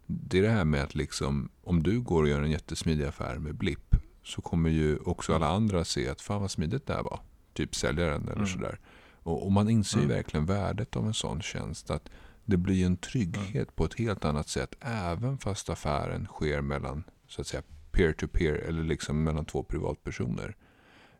[0.05, 3.35] Det är det här med att liksom, om du går och gör en jättesmidig affär
[3.37, 7.03] med Blipp så kommer ju också alla andra se att fan vad smidigt det här
[7.03, 7.19] var.
[7.53, 8.47] Typ säljaren eller Mm.
[8.47, 8.79] sådär.
[9.23, 10.15] Och, och man inser ju Mm.
[10.15, 11.91] verkligen värdet av en sån tjänst.
[11.91, 12.09] Att
[12.45, 17.41] det blir en trygghet på ett helt annat sätt även fast affären sker mellan så
[17.41, 20.55] att säga peer-to-peer eller liksom mellan två privatpersoner.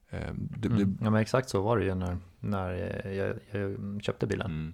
[0.09, 0.97] Eh, Det, det, Mm.
[1.01, 2.71] Ja men exakt så var det ju när, när
[3.13, 4.73] jag, jag köpte bilen.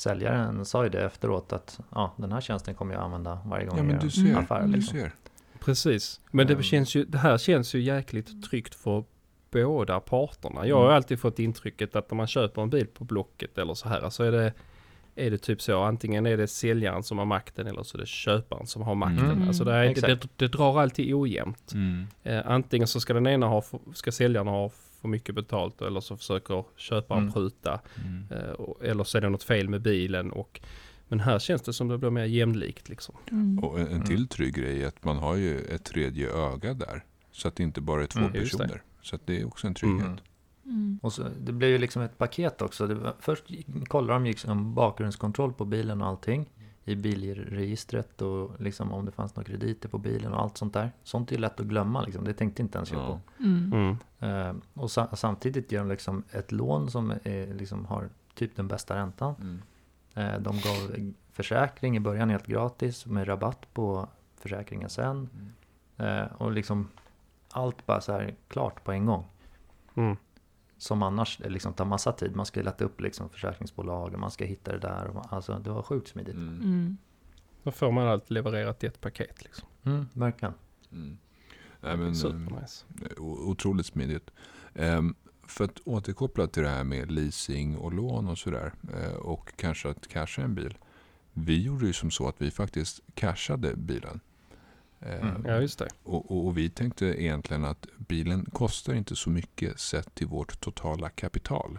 [0.00, 3.74] Säljaren sa ju det efteråt att ja, den här tjänsten kommer jag använda varje gång
[3.78, 4.36] Ja jag men gör du en ser.
[4.42, 4.62] affär.
[4.66, 4.98] Du Liksom.
[4.98, 5.12] ser.
[5.64, 6.20] Precis.
[6.30, 6.62] Men det, Ehm.
[6.62, 9.04] känns ju, det här känns ju jäkligt tryggt för
[9.50, 10.66] båda parterna.
[10.66, 10.96] Jag har Mm.
[10.96, 14.22] alltid fått intrycket att när man köper en bil på Blocket eller så här så
[14.24, 14.52] är det,
[15.14, 15.82] är det typ så.
[15.82, 19.30] Antingen är det säljaren som har makten eller så är det köparen som har makten.
[19.30, 19.48] Mm.
[19.48, 20.28] Alltså det, är det, Exakt.
[20.38, 21.72] det drar alltid ojämnt.
[21.74, 22.06] Mm.
[22.22, 23.62] Eh, antingen så ska den ena ha,
[23.94, 27.32] ska säljaren ha för mycket betalt eller så försöker köparen Mm.
[27.32, 27.80] pruta.
[28.04, 28.24] Mm.
[28.30, 30.30] Eh, eller så är det något fel med bilen.
[30.32, 30.60] Och,
[31.08, 33.14] men här känns det som det blir mer jämlikt liksom.
[33.30, 33.58] Mm.
[33.58, 37.04] Och en, en till trygg grej är att man har ju ett tredje öga där.
[37.32, 38.82] Så att det inte bara är två Mm, personer.
[39.02, 40.02] Så att det är också en trygghet.
[40.06, 40.18] Mm.
[40.64, 40.98] Mm.
[41.02, 42.86] Och så, det blev ju liksom ett paket också.
[42.86, 43.44] Det var, först
[43.88, 46.50] kollade de liksom bakgrundskontroll på bilen och allting.
[46.84, 50.92] I bilregistret och liksom om det fanns några krediter på bilen och allt sånt där.
[51.02, 52.24] Sånt är ju lätt att glömma liksom.
[52.24, 53.06] Det tänkte inte ens jag Ja.
[53.06, 53.42] på.
[53.44, 53.72] Mm.
[53.72, 53.96] Mm.
[54.48, 58.68] Eh, och sa, samtidigt ger de liksom ett lån som är, liksom har typ den
[58.68, 59.34] bästa räntan.
[59.40, 59.62] Mm.
[60.14, 65.28] Eh, de gav försäkring i början helt gratis med rabatt på försäkringen sen.
[65.96, 66.88] Eh, och liksom
[67.50, 69.24] allt bara så här klart på en gång.
[70.80, 70.84] Mm.
[70.84, 72.36] Som annars det liksom tar massa tid.
[72.36, 75.06] Man ska leta upp liksom försäkringsbolag och man ska hitta det där.
[75.06, 76.34] Och man, alltså det var sjukt smidigt.
[76.34, 76.48] Mm.
[76.48, 76.62] Mm.
[76.62, 76.96] Mm.
[77.62, 79.68] Då får man allt levererat i ett paket liksom.
[80.12, 80.54] verkligen.
[80.92, 81.18] Mm.
[81.80, 82.84] Nej, men, eh, Supernice.
[83.18, 84.30] otroligt smidigt.
[84.74, 85.14] Ehm,
[85.46, 88.72] för att återkoppla till det här med leasing och lån och sådär.
[88.94, 90.78] eh, och kanske att casha en bil.
[91.32, 94.20] Vi gjorde ju som så att vi faktiskt cashade bilen.
[95.00, 95.42] Ehm, Mm.
[95.46, 95.88] Ja, just det.
[96.02, 100.60] Och, och, och vi tänkte egentligen att bilen kostar inte så mycket sett till vårt
[100.60, 101.78] totala kapital.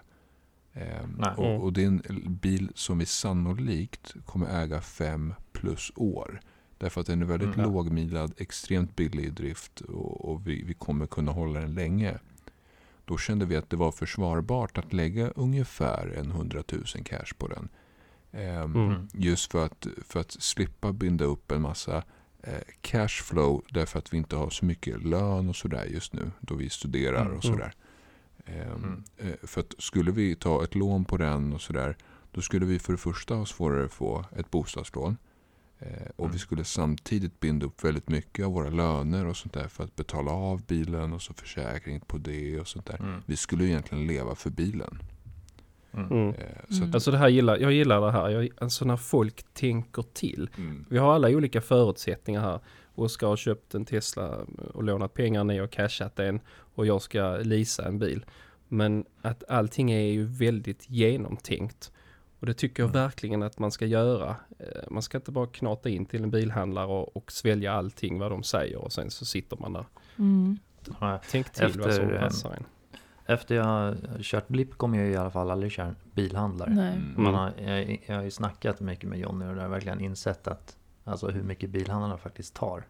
[0.73, 1.29] Ehm, Nej.
[1.37, 1.39] Mm.
[1.39, 2.01] och, och det är en
[2.41, 6.41] bil som vi sannolikt kommer äga fem plus år.
[6.77, 7.71] Därför att den är väldigt Mm.
[7.73, 12.17] lågmilad, extremt billig i drift och, och vi, vi kommer kunna hålla den länge.
[13.05, 17.47] Då kände vi att det var försvarbart att lägga ungefär en 100 000 cash på
[17.47, 17.69] den.
[18.31, 19.07] Ehm, Mm.
[19.13, 22.03] Just för att, för att slippa binda upp en massa eh,
[22.81, 26.69] cashflow därför att vi inte har så mycket lön och sådär just nu då vi
[26.69, 27.37] studerar Mm.
[27.37, 27.73] och sådär.
[28.45, 29.03] Ehm, Mm.
[29.17, 31.97] eh, för att skulle vi ta ett lån på den och sådär
[32.31, 35.17] då skulle vi för det första ha svårare att få ett bostadslån.
[35.79, 36.31] Eh, och Mm.
[36.33, 39.95] vi skulle samtidigt binda upp väldigt mycket av våra löner och sånt där för att
[39.95, 42.97] betala av bilen och så försäkring på det och sånt där.
[42.99, 43.21] Mm.
[43.25, 44.97] Vi skulle egentligen leva för bilen.
[45.93, 46.11] Mm.
[46.11, 46.29] Mm.
[46.29, 48.29] Eh, så att, Alltså det här gillar, jag gillar det här.
[48.29, 50.49] Jag, alltså när folk tänker till.
[50.57, 52.59] mm, Vi har alla olika förutsättningar här.
[52.95, 54.37] Oskar har köpt en Tesla
[54.73, 56.39] och lånat pengar, ni har cashat den
[56.75, 58.25] och jag ska leasa en bil.
[58.67, 61.91] Men att allting är ju väldigt genomtänkt.
[62.39, 63.01] Och det tycker jag Mm.
[63.01, 64.35] verkligen att man ska göra.
[64.59, 68.31] Eh, Man ska inte bara knata in till en bilhandlare och, och svälja allting vad
[68.31, 69.85] de säger och sen så sitter man där.
[70.19, 70.57] Mm.
[71.31, 72.63] Tänk till vad som Efter, passar en.
[73.25, 76.69] Efter jag har kört blipp kommer jag i alla fall aldrig köra bilhandlare.
[76.69, 76.93] Nej.
[76.95, 79.99] mm, Man har, jag, jag har ju snackat mycket med Jonny och jag har verkligen
[80.01, 82.83] insett att Alltså hur mycket bilhandlarna faktiskt tar.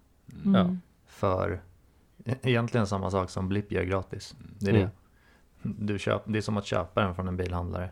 [0.45, 0.81] mm, Mm.
[1.05, 1.61] För
[2.25, 4.35] egentligen samma sak som blipp gör gratis.
[4.59, 4.89] Det är Mm.
[5.61, 5.69] det.
[5.85, 7.89] Du köp, det är som att köpa den från en bilhandlare.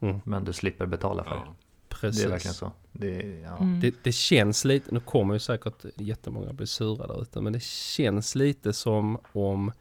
[0.00, 0.20] Mm.
[0.24, 1.42] Men du slipper betala för det.
[1.46, 1.54] ja.
[1.88, 2.22] Precis.
[2.22, 2.72] Det är verkligen så.
[2.92, 3.56] Det ja.
[3.56, 3.80] Mm.
[3.80, 7.62] Det, det känns lite, nu kommer ju säkert jättemånga bli sura där ute, men det
[7.62, 9.72] känns lite som om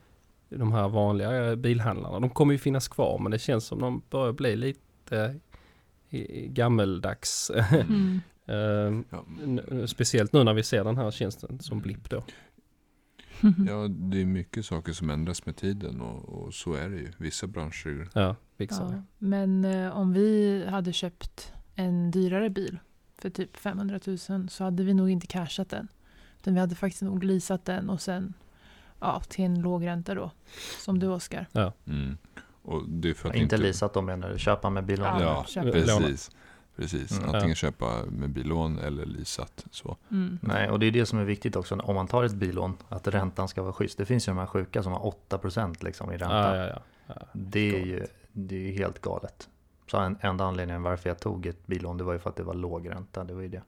[0.58, 4.34] de här vanliga bilhandlarna, de kommer ju finnas kvar, men det känns som de börjar
[4.34, 5.36] bli lite
[6.48, 7.52] gammeldags.
[7.72, 8.20] Mm.
[8.46, 9.26] Eh, Ja.
[9.88, 12.24] Speciellt nu när vi ser den här tjänsten som blipp då.
[13.68, 17.12] Ja, det är mycket saker som ändras med tiden och, och så är det ju.
[17.18, 19.04] Vissa branscher, Ja, Ja.
[19.18, 22.80] Men eh, om vi hade köpt en dyrare bil
[23.18, 25.88] för typ 500 000 så hade vi nog inte cashat den.
[26.40, 28.34] Utan vi hade faktiskt nog leasat den och sen
[29.02, 30.32] ja, till en låg ränta då.
[30.80, 31.48] Som du Oskar.
[31.88, 32.18] mm.
[32.62, 34.40] och det är för att Inte leasat då menar du?
[34.40, 35.08] Köpa med bilån?
[35.08, 35.20] Ja.
[35.20, 35.72] Ja, köpa.
[35.72, 36.32] precis.
[36.76, 37.26] Precis, Mm.
[37.26, 37.56] antingen Ja.
[37.56, 39.66] köpa med billån eller leasat.
[39.72, 39.98] Så.
[40.12, 40.40] Mm.
[40.42, 43.08] Nej, och det är det som är viktigt också om man tar ett bilån, att
[43.08, 43.98] räntan ska vara schysst.
[43.98, 46.58] Det finns ju de här sjuka som har 8% liksom i ränta.
[46.58, 46.82] Ja, ja, ja.
[47.08, 47.28] ja.
[47.34, 49.50] Det är ju det är ju helt galet.
[49.88, 52.44] Så en, enda anledningen varför jag tog ett billån det var ju för att det
[52.44, 53.24] var låg ränta.
[53.24, 53.62] Det var ju det.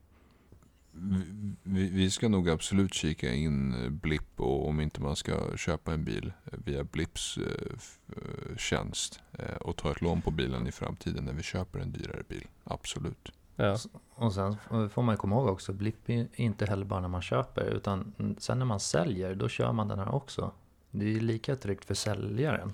[1.64, 5.94] Vi- Vi, ska nog absolut kika in eh, Blipp och om inte man ska köpa
[5.94, 10.72] en bil eh, via Blipps eh, tjänst eh, och ta ett lån på bilen i
[10.72, 12.48] framtiden när vi köper en dyrare bil.
[12.64, 13.32] Absolut.
[13.56, 13.78] Ja.
[14.16, 14.56] Och sen
[14.90, 18.14] får man ju komma ihåg också, blipp är inte heller bara när man köper, utan
[18.38, 20.52] sen när man säljer, då kör man den här också.
[20.92, 22.74] Det är ju lika tryggt för säljaren.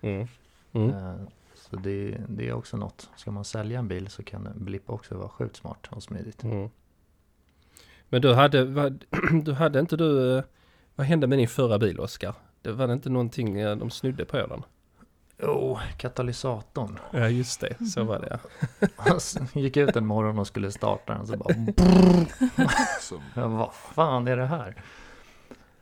[0.00, 0.26] Mm.
[0.72, 0.90] Mm.
[0.90, 1.14] Eh,
[1.54, 3.10] Så det, det är också något.
[3.16, 6.44] Ska man sälja en bil så kan blipp också vara sjukt smart och smidigt.
[6.44, 6.70] Mm.
[8.08, 9.04] Men du hade, vad,
[9.44, 10.44] du hade inte du, eh,
[10.94, 12.34] vad hände med din förra bil Oskar?
[12.62, 14.62] Det var det inte någonting eh, de snudde på den?
[15.42, 16.98] Jo, katalysatorn.
[17.10, 18.88] Ja just det, så var det ja.
[18.96, 21.54] Alltså, gick ut en morgon och skulle starta den så bara...
[23.48, 24.82] Vad fan är det här?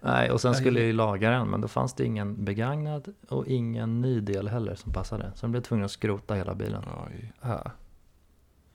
[0.00, 3.46] Nej, och sen skulle jag ju laga den, men då fanns det ingen begagnad och
[3.46, 5.32] ingen ny del heller som passade.
[5.34, 6.82] Så jag blev tvungen att skrota hela bilen.
[7.06, 7.32] aj.
[7.40, 7.70] ja.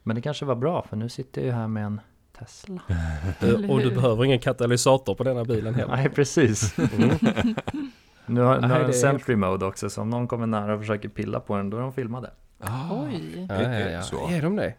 [0.03, 2.01] Men det kanske var bra, för nu sitter jag ju här med en
[2.39, 2.81] Tesla.
[3.39, 5.95] Du, och du behöver ingen katalysator på denna bilen heller.
[5.95, 6.75] Nej, precis.
[8.29, 8.35] Mm.
[8.35, 10.79] Nu har, nu Nej, har den Sentry Mode också, så om någon kommer nära och
[10.79, 12.31] försöker pilla på den, då är de filmade.
[12.59, 13.45] Ah, Oj.
[13.49, 14.01] Ja, ja, ja.
[14.01, 14.29] Så.
[14.29, 14.73] Är de det?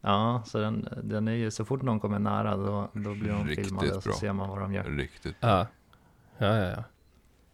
[0.00, 3.44] Ja, så den, den är ju, så fort någon kommer nära, då, då blir de
[3.46, 4.18] Riktigt filmade och så bra.
[4.18, 4.84] ser man vad de gör.
[4.84, 5.36] Riktigt.
[5.40, 5.66] Ja.
[6.38, 6.84] Ja, ja, ja.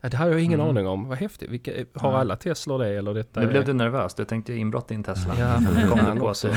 [0.01, 0.71] ja det har jag ingen Mm.
[0.71, 1.09] aning om.
[1.09, 1.51] Vad häftigt.
[1.51, 2.19] Vilka, har Ja.
[2.19, 5.03] alla Teslor det eller detta Nu är blev du nervös, du tänkte inbrott i en
[5.03, 5.35] Tesla.
[5.39, 5.57] Ja,
[5.89, 6.49] kom du på också.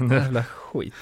[0.00, 0.94] Jävla skit?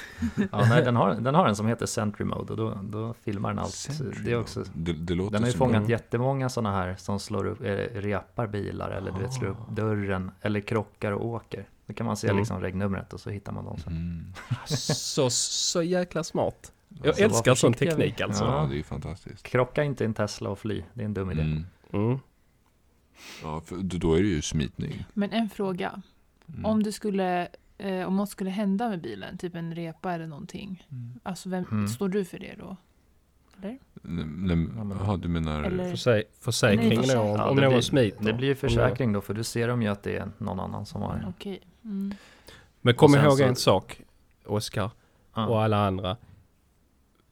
[0.52, 3.48] Ja, nej, den, har, den har en som heter Sentry Mode och då, då filmar
[3.48, 3.74] den allt.
[3.74, 5.90] Sentry Det är också, det, det låter den har ju fångat Mm.
[5.90, 7.66] jättemånga sådana här som slår upp, eh,
[8.00, 11.68] repar bilar eller du vet, slår upp dörren eller krockar och åker.
[11.86, 12.38] Då kan man se Mm.
[12.38, 13.92] liksom regnumret och så hittar man dem sen.
[13.92, 14.24] Mm.
[14.66, 16.72] Så, så jäkla smart.
[17.02, 18.44] Jag Så var älskar sån teknik vi- alltså.
[18.44, 19.42] Ja, det är ju fantastiskt.
[19.42, 21.42] Krocka inte en Tesla och fly, det är en dum idé.
[21.42, 21.64] Mm.
[21.92, 22.18] Mm.
[23.42, 25.04] Ja, för då är det ju smitning.
[25.14, 26.02] Men en fråga.
[26.48, 26.64] Mm.
[26.64, 27.48] Om det skulle,
[27.78, 30.86] eh, om något skulle hända med bilen, typ en repa eller någonting.
[30.90, 31.20] Mm.
[31.22, 31.88] Alltså vem, Mm.
[31.88, 32.76] står du för det då?
[33.62, 33.78] Eller?
[35.00, 35.62] Jaha, du menar...
[35.62, 37.34] Eller- Försäk, försäkring Nej, då, om, försäkring.
[37.36, 38.24] Ja, om det någon blir- smiter.
[38.24, 41.02] Det blir försäkring då, för du ser dem ju att det är någon annan som
[41.02, 41.26] har.
[41.28, 41.60] Okej.
[41.84, 42.14] Mm.
[42.80, 44.00] Men kom ihåg så- en sak,
[44.46, 44.90] Oskar
[45.34, 45.46] Ja.
[45.46, 46.16] och alla andra.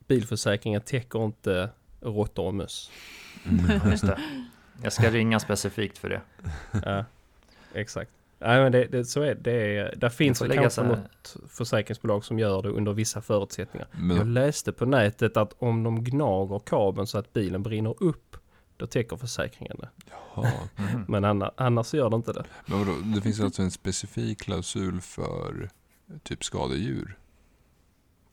[0.07, 2.91] Bilförsäkringen täcker inte råttor och möss.
[3.45, 3.91] Mm.
[3.91, 4.19] Just det.
[4.83, 6.21] Jag ska ringa specifikt för det.
[6.85, 7.05] Ja,
[7.75, 8.11] exakt.
[8.45, 9.41] Nej men det, det, så är det.
[9.41, 9.77] det.
[9.79, 13.89] Är, där finns lägga kanske här- något försäkringsbolag som gör det under vissa förutsättningar.
[13.93, 18.37] Jag Men, läste på nätet att om de gnager kabeln så att bilen brinner upp,
[18.77, 19.89] då täcker försäkringen det.
[20.35, 20.53] jaha.
[20.77, 21.05] Mhm.
[21.09, 22.45] Men annars, annars gör det inte det.
[22.67, 25.71] Men vadå, det finns alltså en specifik klausul för
[26.23, 27.19] typ skadedjur?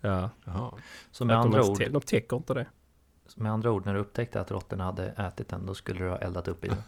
[0.02, 0.74] Ja, Jaha.
[1.12, 2.68] Så med de, andra, inte, ord, de täcker inte det.
[3.38, 6.18] Med andra ord, när du upptäckte att råttorna hade ätit den, då skulle du ha
[6.18, 6.78] eldat upp bilen.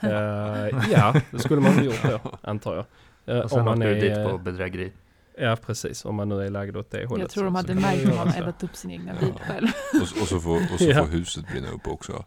[0.00, 3.36] Eh, ja, det skulle man ha gjort då, antar jag.
[3.36, 4.92] Eh, Och sen om man åkte du är, dit på bedrägeri.
[5.38, 6.04] Ja, precis.
[6.04, 7.22] Om man nu är lagd åt det hållet.
[7.22, 9.68] Jag tror de hade märkt om man eldat upp sin egna bil själv.
[9.94, 11.04] Och, och så, får, och så Ja.
[11.04, 12.24] får huset brinna upp också.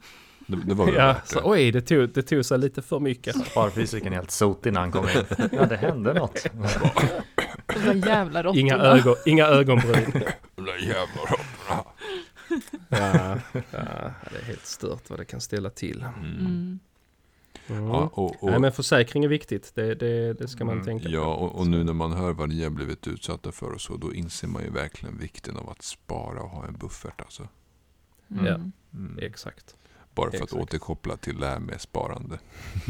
[0.47, 3.45] Det, det var Ja, värt så, oj, det tog, det tog sig lite för mycket.
[3.45, 5.25] Sparfysiken är helt sotig när han kommer in.
[5.51, 6.45] Ja, det hände något.
[7.73, 8.59] De där jävla råttorna.
[8.61, 10.11] Inga, ögon, inga ögonbryn.
[10.55, 11.21] De där jävla.
[12.91, 16.01] Ja, ja, det är helt stört vad det kan ställa till.
[16.01, 16.37] Mm.
[16.39, 16.79] Mm.
[17.67, 19.71] Ja, och, och, Nej, men försäkring är viktigt.
[19.75, 21.41] Det, det, det ska man Mm, tänka ja, på.
[21.41, 24.13] och, och nu när man hör vad ni har blivit utsatta för och så, då
[24.13, 27.47] inser man ju verkligen vikten av att spara och ha en buffert alltså.
[28.31, 28.45] Mm.
[28.45, 28.55] Ja.
[28.93, 29.19] Mm.
[29.21, 29.75] Exakt.
[30.15, 30.61] Bara för att exakt.
[30.61, 32.39] återkoppla till det här med sparande.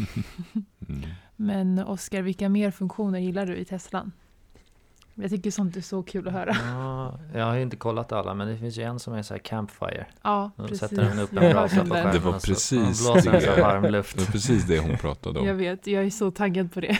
[0.89, 1.09] mm.
[1.35, 4.11] Men Oskar, vilka mer funktioner gillar du i Teslan?
[5.21, 6.55] Jag tycker sånt är så kul att höra.
[6.65, 9.33] Ja, jag har ju inte kollat alla, men det finns ju en som är så
[9.33, 10.05] här campfire.
[10.21, 10.79] Ja, Då precis.
[10.79, 11.89] sätter den upp en brasa på den.
[11.89, 13.47] Det skärmen var och så precis blåser en det.
[13.51, 14.15] här varm luft.
[14.17, 15.45] Det var precis det hon pratade om.
[15.47, 16.97] Jag vet, jag är så taggad på det.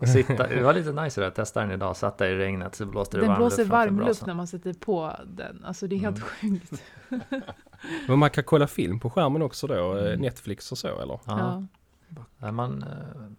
[0.00, 2.74] Och Sitta, det var lite nice det där, testa den idag, satt där i regnet
[2.74, 5.64] så blåste det Den varm blåser luft varm luft när man sätter på den.
[5.64, 6.60] Alltså det är helt Mm.
[6.60, 6.82] sjukt.
[8.08, 9.96] Men man kan kolla film på skärmen också då?
[9.98, 10.20] eh, Mm.
[10.20, 11.20] Netflix och så eller?
[11.26, 11.64] Ja.
[12.52, 12.88] Man, eh,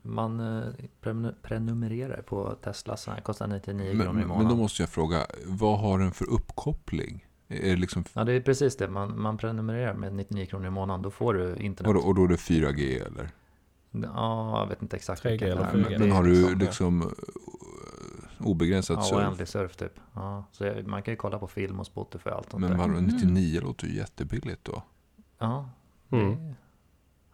[0.02, 0.68] man eh,
[1.02, 4.58] prenu- prenumererar på Tesla, så här, kostar 99 Men, kronor i men, men då månaden.
[4.58, 7.26] måste jag fråga, vad har den för uppkoppling?
[7.48, 8.88] Är det liksom, Ja, det är precis det.
[8.88, 11.02] Man, man prenumererar med 99 kronor i månaden.
[11.02, 11.88] Då får du internet.
[11.88, 13.30] och, då, och då är det 4G eller?
[13.92, 15.90] Ja, jag vet inte exakt 3G vilken eller det är, 4G.
[15.90, 19.18] men Men, har du liksom- liksom eh, obegränsat Ja, surf?
[19.20, 19.94] oändlig surf typ.
[20.14, 22.70] Ja, så jag, man kan ju kolla på film och Spotify och allt sånt Men
[22.72, 22.78] där.
[22.78, 23.06] vadå, Mm.
[23.06, 24.84] 99 låter ju jättebilligt då.
[25.40, 25.70] Ja,
[26.12, 26.54] Mm.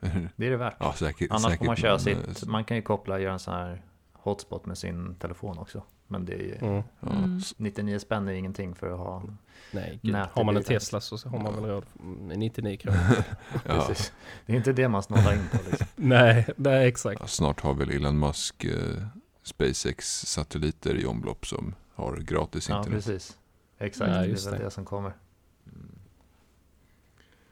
[0.36, 0.76] det, är det värt.
[0.80, 2.48] ja, säkert, Annars säkert, får man köra men, sitt.
[2.48, 3.82] Man kan ju koppla och göra en sån här
[4.14, 5.84] hotspot med sin telefon också.
[6.08, 6.84] Men det är ju, Mm.
[7.00, 7.10] Ja.
[7.12, 7.40] Mm.
[7.58, 9.24] 99 spänn är ingenting för att ha.
[9.72, 10.00] Nej,
[10.32, 10.64] har man en.
[10.64, 13.00] Tesla så har man väl råd med 99 kronor.
[13.66, 13.90] Ja.
[14.46, 15.88] Det är inte det man snålar in på liksom.
[15.96, 17.22] nej, nej exakt.
[17.22, 19.04] Ja, snart har väl Elon Musk eh,
[19.44, 23.06] SpaceX-satelliter i omlopp som har gratis Ja, internet.
[23.06, 23.38] precis.
[23.78, 24.64] Exakt, Ja, det är väl det.
[24.66, 25.10] det som kommer.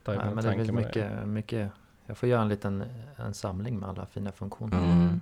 [0.05, 0.71] Är Nej, men det det.
[0.71, 1.71] mycket, mycket.
[2.09, 2.83] Jag får göra en liten
[3.15, 4.77] en samling med alla fina funktioner.
[4.77, 4.83] Ja.
[4.91, 5.21] Mm.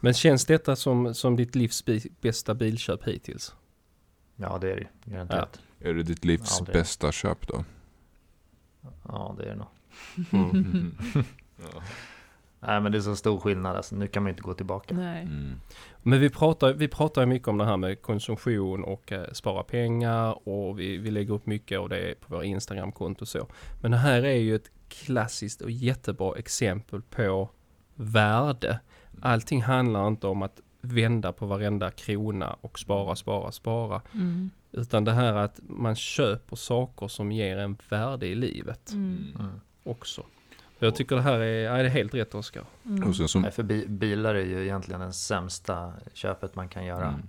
[0.00, 3.54] Men känns detta som, som ditt livs bi- bästa bilköp hittills?
[4.36, 5.12] Ja, det är det ju.
[5.12, 5.60] Garanterat.
[5.80, 6.76] Är det ditt livs Aldrig.
[6.76, 7.64] bästa köp då?
[9.08, 9.68] Ja, det är det nog.
[10.54, 10.94] Mm.
[12.60, 13.76] Nej, men det är så stor skillnad.
[13.76, 14.94] Alltså, nu kan man ju inte gå tillbaka.
[14.94, 15.22] Nej.
[15.22, 15.52] Mm.
[16.02, 19.62] Men vi pratar, vi pratar ju mycket om det här med konsumtion och eh, spara
[19.62, 23.46] pengar och vi, vi lägger upp mycket av det på våra Instagramkonto och så.
[23.80, 27.48] Men det här är ju ett klassiskt och jättebra exempel på
[27.94, 28.80] värde.
[29.22, 34.02] Allting handlar inte om att vända på varenda krona och spara, spara, spara.
[34.14, 34.50] Mm.
[34.72, 39.34] Utan det här att man köper saker som ger en värde i livet Mm.
[39.38, 39.60] Mm.
[39.84, 40.22] också.
[40.78, 42.64] Jag tycker det här är, det är helt rätt Oskar.
[42.84, 43.08] Mm.
[43.08, 46.84] Och sen som, Nej, för bi- bilar är ju egentligen den sämsta köpet man kan
[46.84, 47.08] göra.
[47.08, 47.22] mm,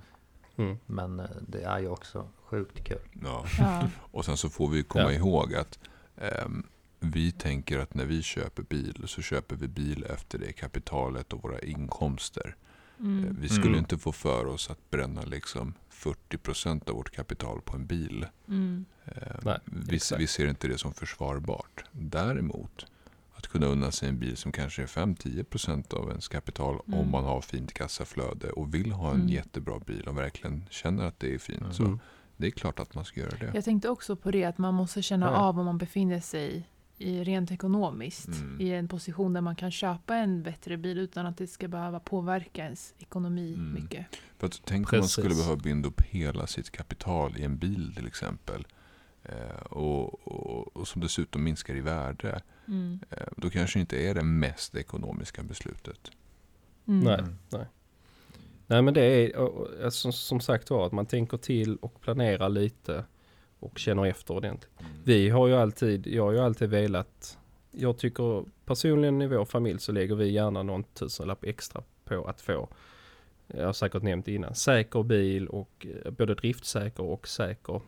[0.55, 0.77] Mm.
[0.85, 2.99] Men eh, det är ju också sjukt kul.
[3.23, 3.45] ja.
[3.59, 3.83] Ja.
[4.11, 5.11] Och sen så får vi komma Ja.
[5.11, 5.79] ihåg att
[6.17, 6.63] ehm,
[7.03, 11.43] vi tänker att när vi köper bil så köper vi bil efter det kapitalet och
[11.43, 12.55] våra inkomster.
[12.99, 13.37] Eh, Mm.
[13.41, 13.79] Vi skulle Mm.
[13.79, 18.25] inte få för oss att bränna liksom 40% av vårt kapital på en bil.
[18.47, 18.85] Mm.
[19.05, 21.83] Eh, Nej, vi, vi ser inte det som försvarbart.
[21.91, 22.85] Däremot
[23.35, 26.99] att kunna unna sig en bil som kanske är 5-10% av ens kapital Mm.
[26.99, 29.29] om man har fint kassaflöde och vill ha en Mm.
[29.29, 31.61] jättebra bil och verkligen känner att det är fint.
[31.61, 31.73] Mm.
[31.73, 31.99] Så Mm.
[32.37, 33.51] det är klart att man ska göra det.
[33.55, 35.31] Jag tänkte också på det att man måste känna Ja.
[35.37, 36.67] av om man befinner sig
[37.01, 38.61] i rent ekonomiskt Mm.
[38.61, 41.99] i en position där man kan köpa en bättre bil utan att det ska behöva
[41.99, 43.73] påverka ens ekonomi Mm.
[43.73, 44.05] mycket.
[44.37, 45.11] För att tänk om man Precis.
[45.11, 48.67] skulle behöva binda upp hela sitt kapital i en bil till exempel.
[49.23, 52.41] Eh, och, och, och som dessutom minskar i värde.
[52.67, 52.99] Mm.
[53.09, 56.11] Eh, då kanske inte är det mest ekonomiska beslutet.
[56.87, 57.03] Mm.
[57.03, 57.19] Nej.
[57.53, 57.67] Mm.
[58.67, 62.01] Nej men det är och, alltså, som, som sagt var att man tänker till och
[62.01, 63.05] planerar lite
[63.61, 64.71] och känner efter ordentligt.
[65.03, 67.37] Vi har ju alltid, jag har ju alltid velat,
[67.71, 72.41] jag tycker personligen i vår familj så lägger vi gärna någon tusenlapp extra på att
[72.41, 72.69] få,
[73.47, 77.81] jag har säkert nämnt innan, säker bil och eh, både driftsäker och säker,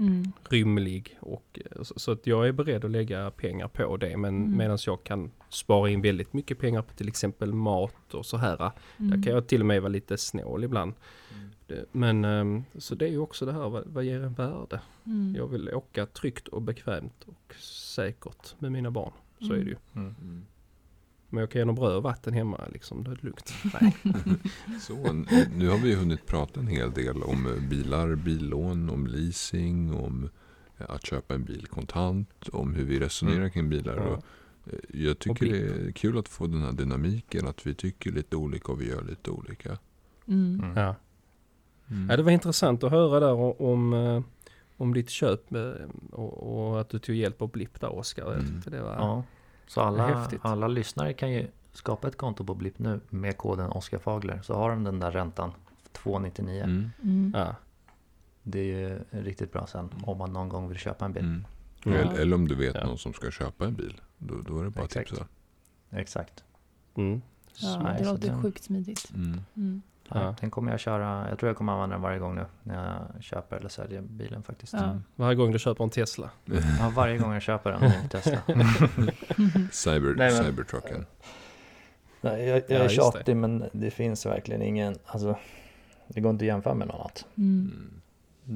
[0.00, 0.32] Mm.
[0.50, 4.36] rymlig och eh, så, så att jag är beredd att lägga pengar på det men
[4.44, 4.56] Mm.
[4.56, 8.56] medan jag kan spara in väldigt mycket pengar på till exempel mat och så här
[8.98, 9.10] Mm.
[9.10, 10.92] där kan jag till och med vara lite snål ibland.
[11.68, 14.80] Det- Men ehm, så det är ju också det här, vad, vad ger en värde?
[15.06, 15.34] Mm.
[15.36, 19.12] Jag vill åka tryggt och bekvämt och säkert med mina barn.
[19.38, 19.76] Så är det ju.
[19.94, 20.44] Mm.
[21.30, 23.52] Men jag kan ge dem bröd och vatten hemma liksom, det är lugnt.
[23.80, 23.96] Nej.
[24.80, 25.12] Så,
[25.56, 30.28] nu har vi hunnit prata en hel del om eh, bilar, billån, om leasing, om
[30.78, 33.50] eh, att köpa en bil kontant, om hur vi resonerar Mm.
[33.50, 33.96] kring bilar.
[33.96, 34.02] Ja.
[34.04, 34.24] Och
[34.72, 38.36] eh, jag tycker det är kul att få den här dynamiken, att vi tycker lite
[38.36, 39.78] olika och vi gör lite olika.
[40.26, 40.76] Mm.
[41.90, 42.10] Mm.
[42.10, 42.16] Ja.
[42.16, 44.22] det var intressant att höra där om, eh,
[44.76, 45.70] om ditt köp eh,
[46.12, 48.32] och, och att du tog hjälp av Blipp där Oskar.
[48.32, 48.62] Mm.
[48.66, 48.92] det var...
[48.94, 49.22] Ja,
[49.66, 50.40] så alla, Häftigt.
[50.42, 54.40] alla lyssnare kan ju skapa ett konto på Blipp nu med koden Oskar Fagler.
[54.42, 55.52] Så har de den där räntan
[55.92, 56.62] 299.
[56.64, 56.90] Mm.
[57.02, 57.32] Mm.
[57.36, 57.54] Ja.
[58.42, 61.24] Det är ju riktigt bra sen om man någon gång vill köpa en bil.
[61.24, 61.44] Mm.
[61.84, 61.92] Ja.
[61.92, 62.86] Eller, om du vet Ja.
[62.86, 64.00] någon som ska köpa en bil.
[64.18, 65.08] Då, då är det bara att Exakt.
[65.08, 65.26] tipsa.
[65.90, 66.44] Exakt.
[66.94, 67.22] Mm.
[67.60, 69.12] Ja, det låter sjukt smidigt.
[70.10, 70.22] Mm.
[70.22, 70.26] Mm.
[70.26, 70.34] Ja.
[70.40, 73.22] Den kommer jag köra, jag tror jag kommer använda den varje gång nu när jag
[73.22, 74.72] köper eller säljer bilen faktiskt.
[74.72, 74.98] Ja.
[75.16, 76.30] Varje gång du köper en Tesla.
[76.80, 78.38] Ja, varje gång jag köper en Tesla.
[79.72, 81.06] Cyber, Nej, men- Cybertrucken.
[82.20, 85.38] Nej, jag, Ja, jag är tjatig men det finns verkligen ingen, alltså
[86.08, 87.26] det går inte att jämföra med något annat.
[87.36, 87.70] Mm.
[87.74, 88.00] Mm.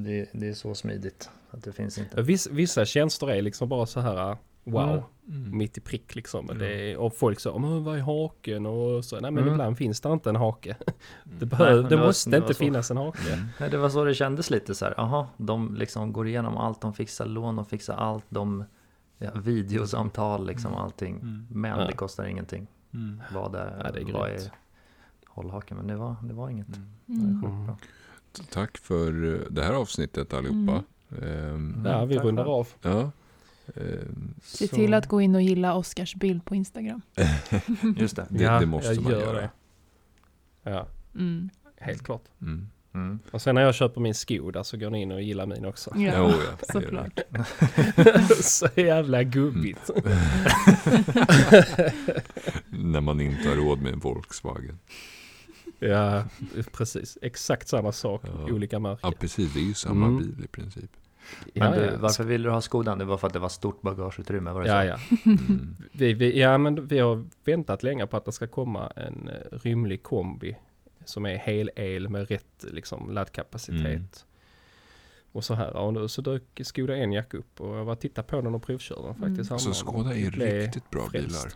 [0.05, 2.21] Det, det är så smidigt att det finns inte.
[2.21, 4.89] Viss, vissa tjänster är liksom bara så här wow.
[5.27, 5.43] Mm.
[5.45, 5.57] Mm.
[5.57, 6.45] mitt i prick liksom.
[6.45, 6.57] Mm.
[6.57, 8.65] Det är, och folk säger, men vad är haken?
[8.65, 9.53] Och så, nej men Mm.
[9.53, 10.75] ibland finns det inte en hake.
[11.23, 11.49] Det, Mm.
[11.49, 12.57] behöver, men det det var- måste det var inte så.
[12.59, 13.33] finnas en hake.
[13.33, 13.45] Mm.
[13.59, 14.93] Nej, det var så det kändes lite så här.
[14.97, 18.63] Jaha, de liksom går igenom allt, de fixar lån, de fixar allt, de
[19.17, 21.15] ja, videosamtal liksom allting.
[21.19, 21.47] Mm.
[21.49, 21.85] Men Ja.
[21.87, 22.67] det kostar ingenting.
[22.93, 23.21] Mm.
[23.33, 24.39] Vad är, Ja, det är vad är
[25.27, 25.77] hållhaken?
[25.77, 26.67] Men det var, det var inget.
[26.77, 27.41] Mm.
[27.41, 27.75] Det var Mm.
[28.51, 30.83] Tack för eh, det här avsnittet allihopa.
[31.21, 31.83] Mm.
[31.85, 32.67] Ja, vi rundar av.
[32.81, 33.11] ja.
[33.75, 37.01] Ehm, Se Så- till att gå in och gilla Oskars bild på Instagram.
[37.97, 38.25] Just det.
[38.29, 39.41] Det- det måste man gör göra.
[39.41, 39.49] Det.
[40.63, 41.49] Ja, Mm.
[41.77, 42.23] helt klart.
[42.41, 42.67] mm.
[42.95, 43.19] Mm.
[43.31, 45.65] Och sen när jag köper min sko där så går ni in och gillar min
[45.65, 45.91] också.
[45.95, 46.71] Ja, ja, är det.
[46.73, 47.19] såklart.
[48.43, 49.89] så jävla gubbigt.
[52.69, 54.79] När man inte har råd med en Volkswagen.
[55.79, 56.23] Ja,
[56.71, 57.17] precis.
[57.21, 58.53] Exakt samma sak, Ja.
[58.53, 59.13] olika Ja, märken.
[59.19, 59.53] precis.
[59.53, 60.17] Det är ju samma Mm.
[60.19, 60.91] bil i princip.
[61.53, 61.97] Men Ja, du, ja.
[61.99, 62.97] varför ville du ha Skodan?
[62.97, 65.05] Det var för att det var stort bagageutrymme, var det Ja, så?
[65.09, 65.17] ja.
[65.49, 65.75] Mm.
[65.91, 69.57] Vi, vi, ja, men vi har väntat länge på att det ska komma en eh,
[69.57, 70.55] rymlig kombi
[71.05, 73.85] som är hel-el med rätt liksom, laddkapacitet.
[73.85, 74.07] Mm.
[75.31, 75.75] Och så här.
[75.75, 78.63] Och nu så dök Skoda Enyaq upp och jag var och tittade på den och
[78.63, 79.51] provkörde den faktiskt.
[79.51, 79.59] Mm.
[79.59, 81.27] Så häromdagen Skoda är riktigt bra frälst.
[81.27, 81.53] bilar.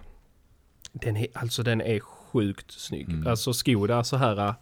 [0.93, 3.09] Den är, alltså den är sjukt snygg.
[3.09, 3.27] Mm.
[3.27, 4.53] Alltså Skoda så här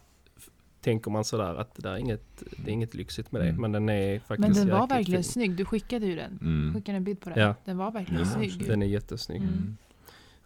[0.86, 3.48] tänker man sådär att det där är inget, det är inget lyxigt med det.
[3.48, 3.60] Mm.
[3.60, 5.32] Men den är faktiskt Men den var verkligen fin.
[5.32, 5.56] snygg.
[5.56, 6.38] Du skickade ju den.
[6.42, 6.74] Mm.
[6.74, 7.38] Skickade en bild på den.
[7.42, 7.54] Ja.
[7.64, 8.66] Den var verkligen Den var snygg.
[8.66, 9.42] Den är jättesnygg.
[9.42, 9.76] Mm.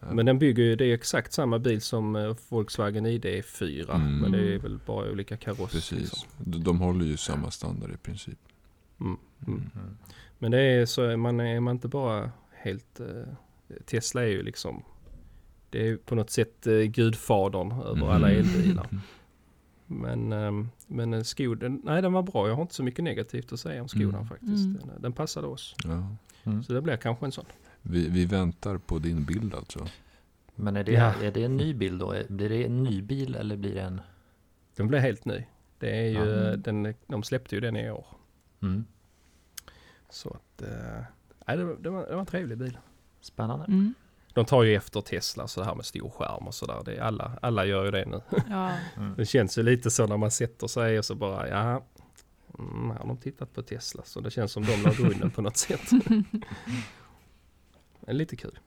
[0.01, 0.07] Ja.
[0.15, 3.95] Men den bygger ju, det är exakt samma bil som eh, Volkswagen ID4.
[3.95, 4.17] Mm.
[4.19, 5.73] Men det är väl bara olika kaross.
[5.73, 5.99] Precis.
[5.99, 6.29] Liksom.
[6.65, 8.39] De, håller ju samma standard i princip.
[9.01, 9.17] Mm.
[9.47, 9.59] Mm.
[9.75, 9.97] Mm.
[10.39, 13.01] Men det är så, man är man inte bara helt...
[13.01, 13.07] Eh,
[13.87, 14.83] Tesla är ju liksom...
[15.71, 18.41] Det är på något sätt eh, gudfadern över alla Mm.
[18.41, 18.87] elbilar.
[19.93, 22.49] Men, ehm, men en Skoda, nej den var bra.
[22.49, 24.27] Jag har inte så mycket negativt att säga om Skodan Mm.
[24.27, 24.65] faktiskt.
[24.65, 24.73] Mm.
[24.87, 25.75] Den, den passade oss.
[25.85, 26.07] Ja.
[26.45, 26.63] Mm.
[26.63, 27.45] Så det blir kanske en sån.
[27.83, 29.87] Vi, vi väntar på din bild alltså.
[30.55, 31.15] Men är det, Ja.
[31.23, 32.15] är det en ny bil då?
[32.29, 34.01] Blir det en ny bil eller blir det en...
[34.77, 35.45] Den blev helt ny.
[35.79, 36.51] Det är ju, Ja.
[36.51, 38.07] eh, den, de släppte ju den i år.
[38.63, 38.85] Mm.
[40.11, 41.03] Så att, eh,
[41.47, 42.79] nej, det, var, det, var, det var en trevlig bil.
[43.21, 43.93] Spännande.
[44.35, 46.83] De tar ju efter Tesla så här med stor skärm och sådär.
[46.85, 48.21] Det är alla, alla gör ju det nu.
[48.51, 48.71] Ja.
[48.97, 49.15] Mm.
[49.17, 51.83] Det känns ju lite så när man sätter sig och så bara, ja,
[52.59, 54.03] mm, har de tittat på Tesla?
[54.05, 55.91] Så det känns som de la grunden på något sätt.
[58.01, 58.59] Men lite kul.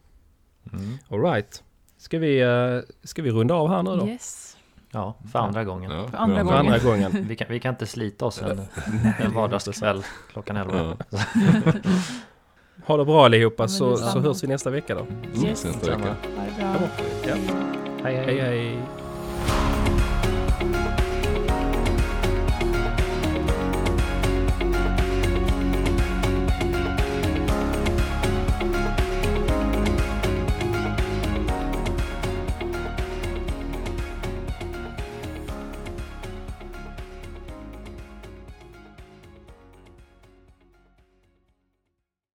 [0.73, 0.97] Mm.
[1.09, 1.63] Alright.
[1.97, 4.07] Ska vi, eh, ska vi runda av här nu då?
[4.07, 4.57] Yes.
[4.91, 5.91] Ja, för andra gången.
[5.91, 6.45] Ja, För andra ja.
[6.45, 7.27] För andra gången.
[7.27, 8.61] Vi kan, vi kan inte slita oss en,
[9.19, 10.97] en vardagskväll klockan 11.
[11.09, 11.17] Ja.
[12.85, 15.01] Ha det bra allihopa Ja, så, så hörs vi nästa vecka då.
[15.01, 15.65] Mm, Yes.
[15.65, 16.15] Nästa vecka.
[16.37, 16.87] Ha det bra.
[17.27, 17.35] Ja.
[18.03, 18.39] Hej Hej hej!
[18.39, 18.77] hej.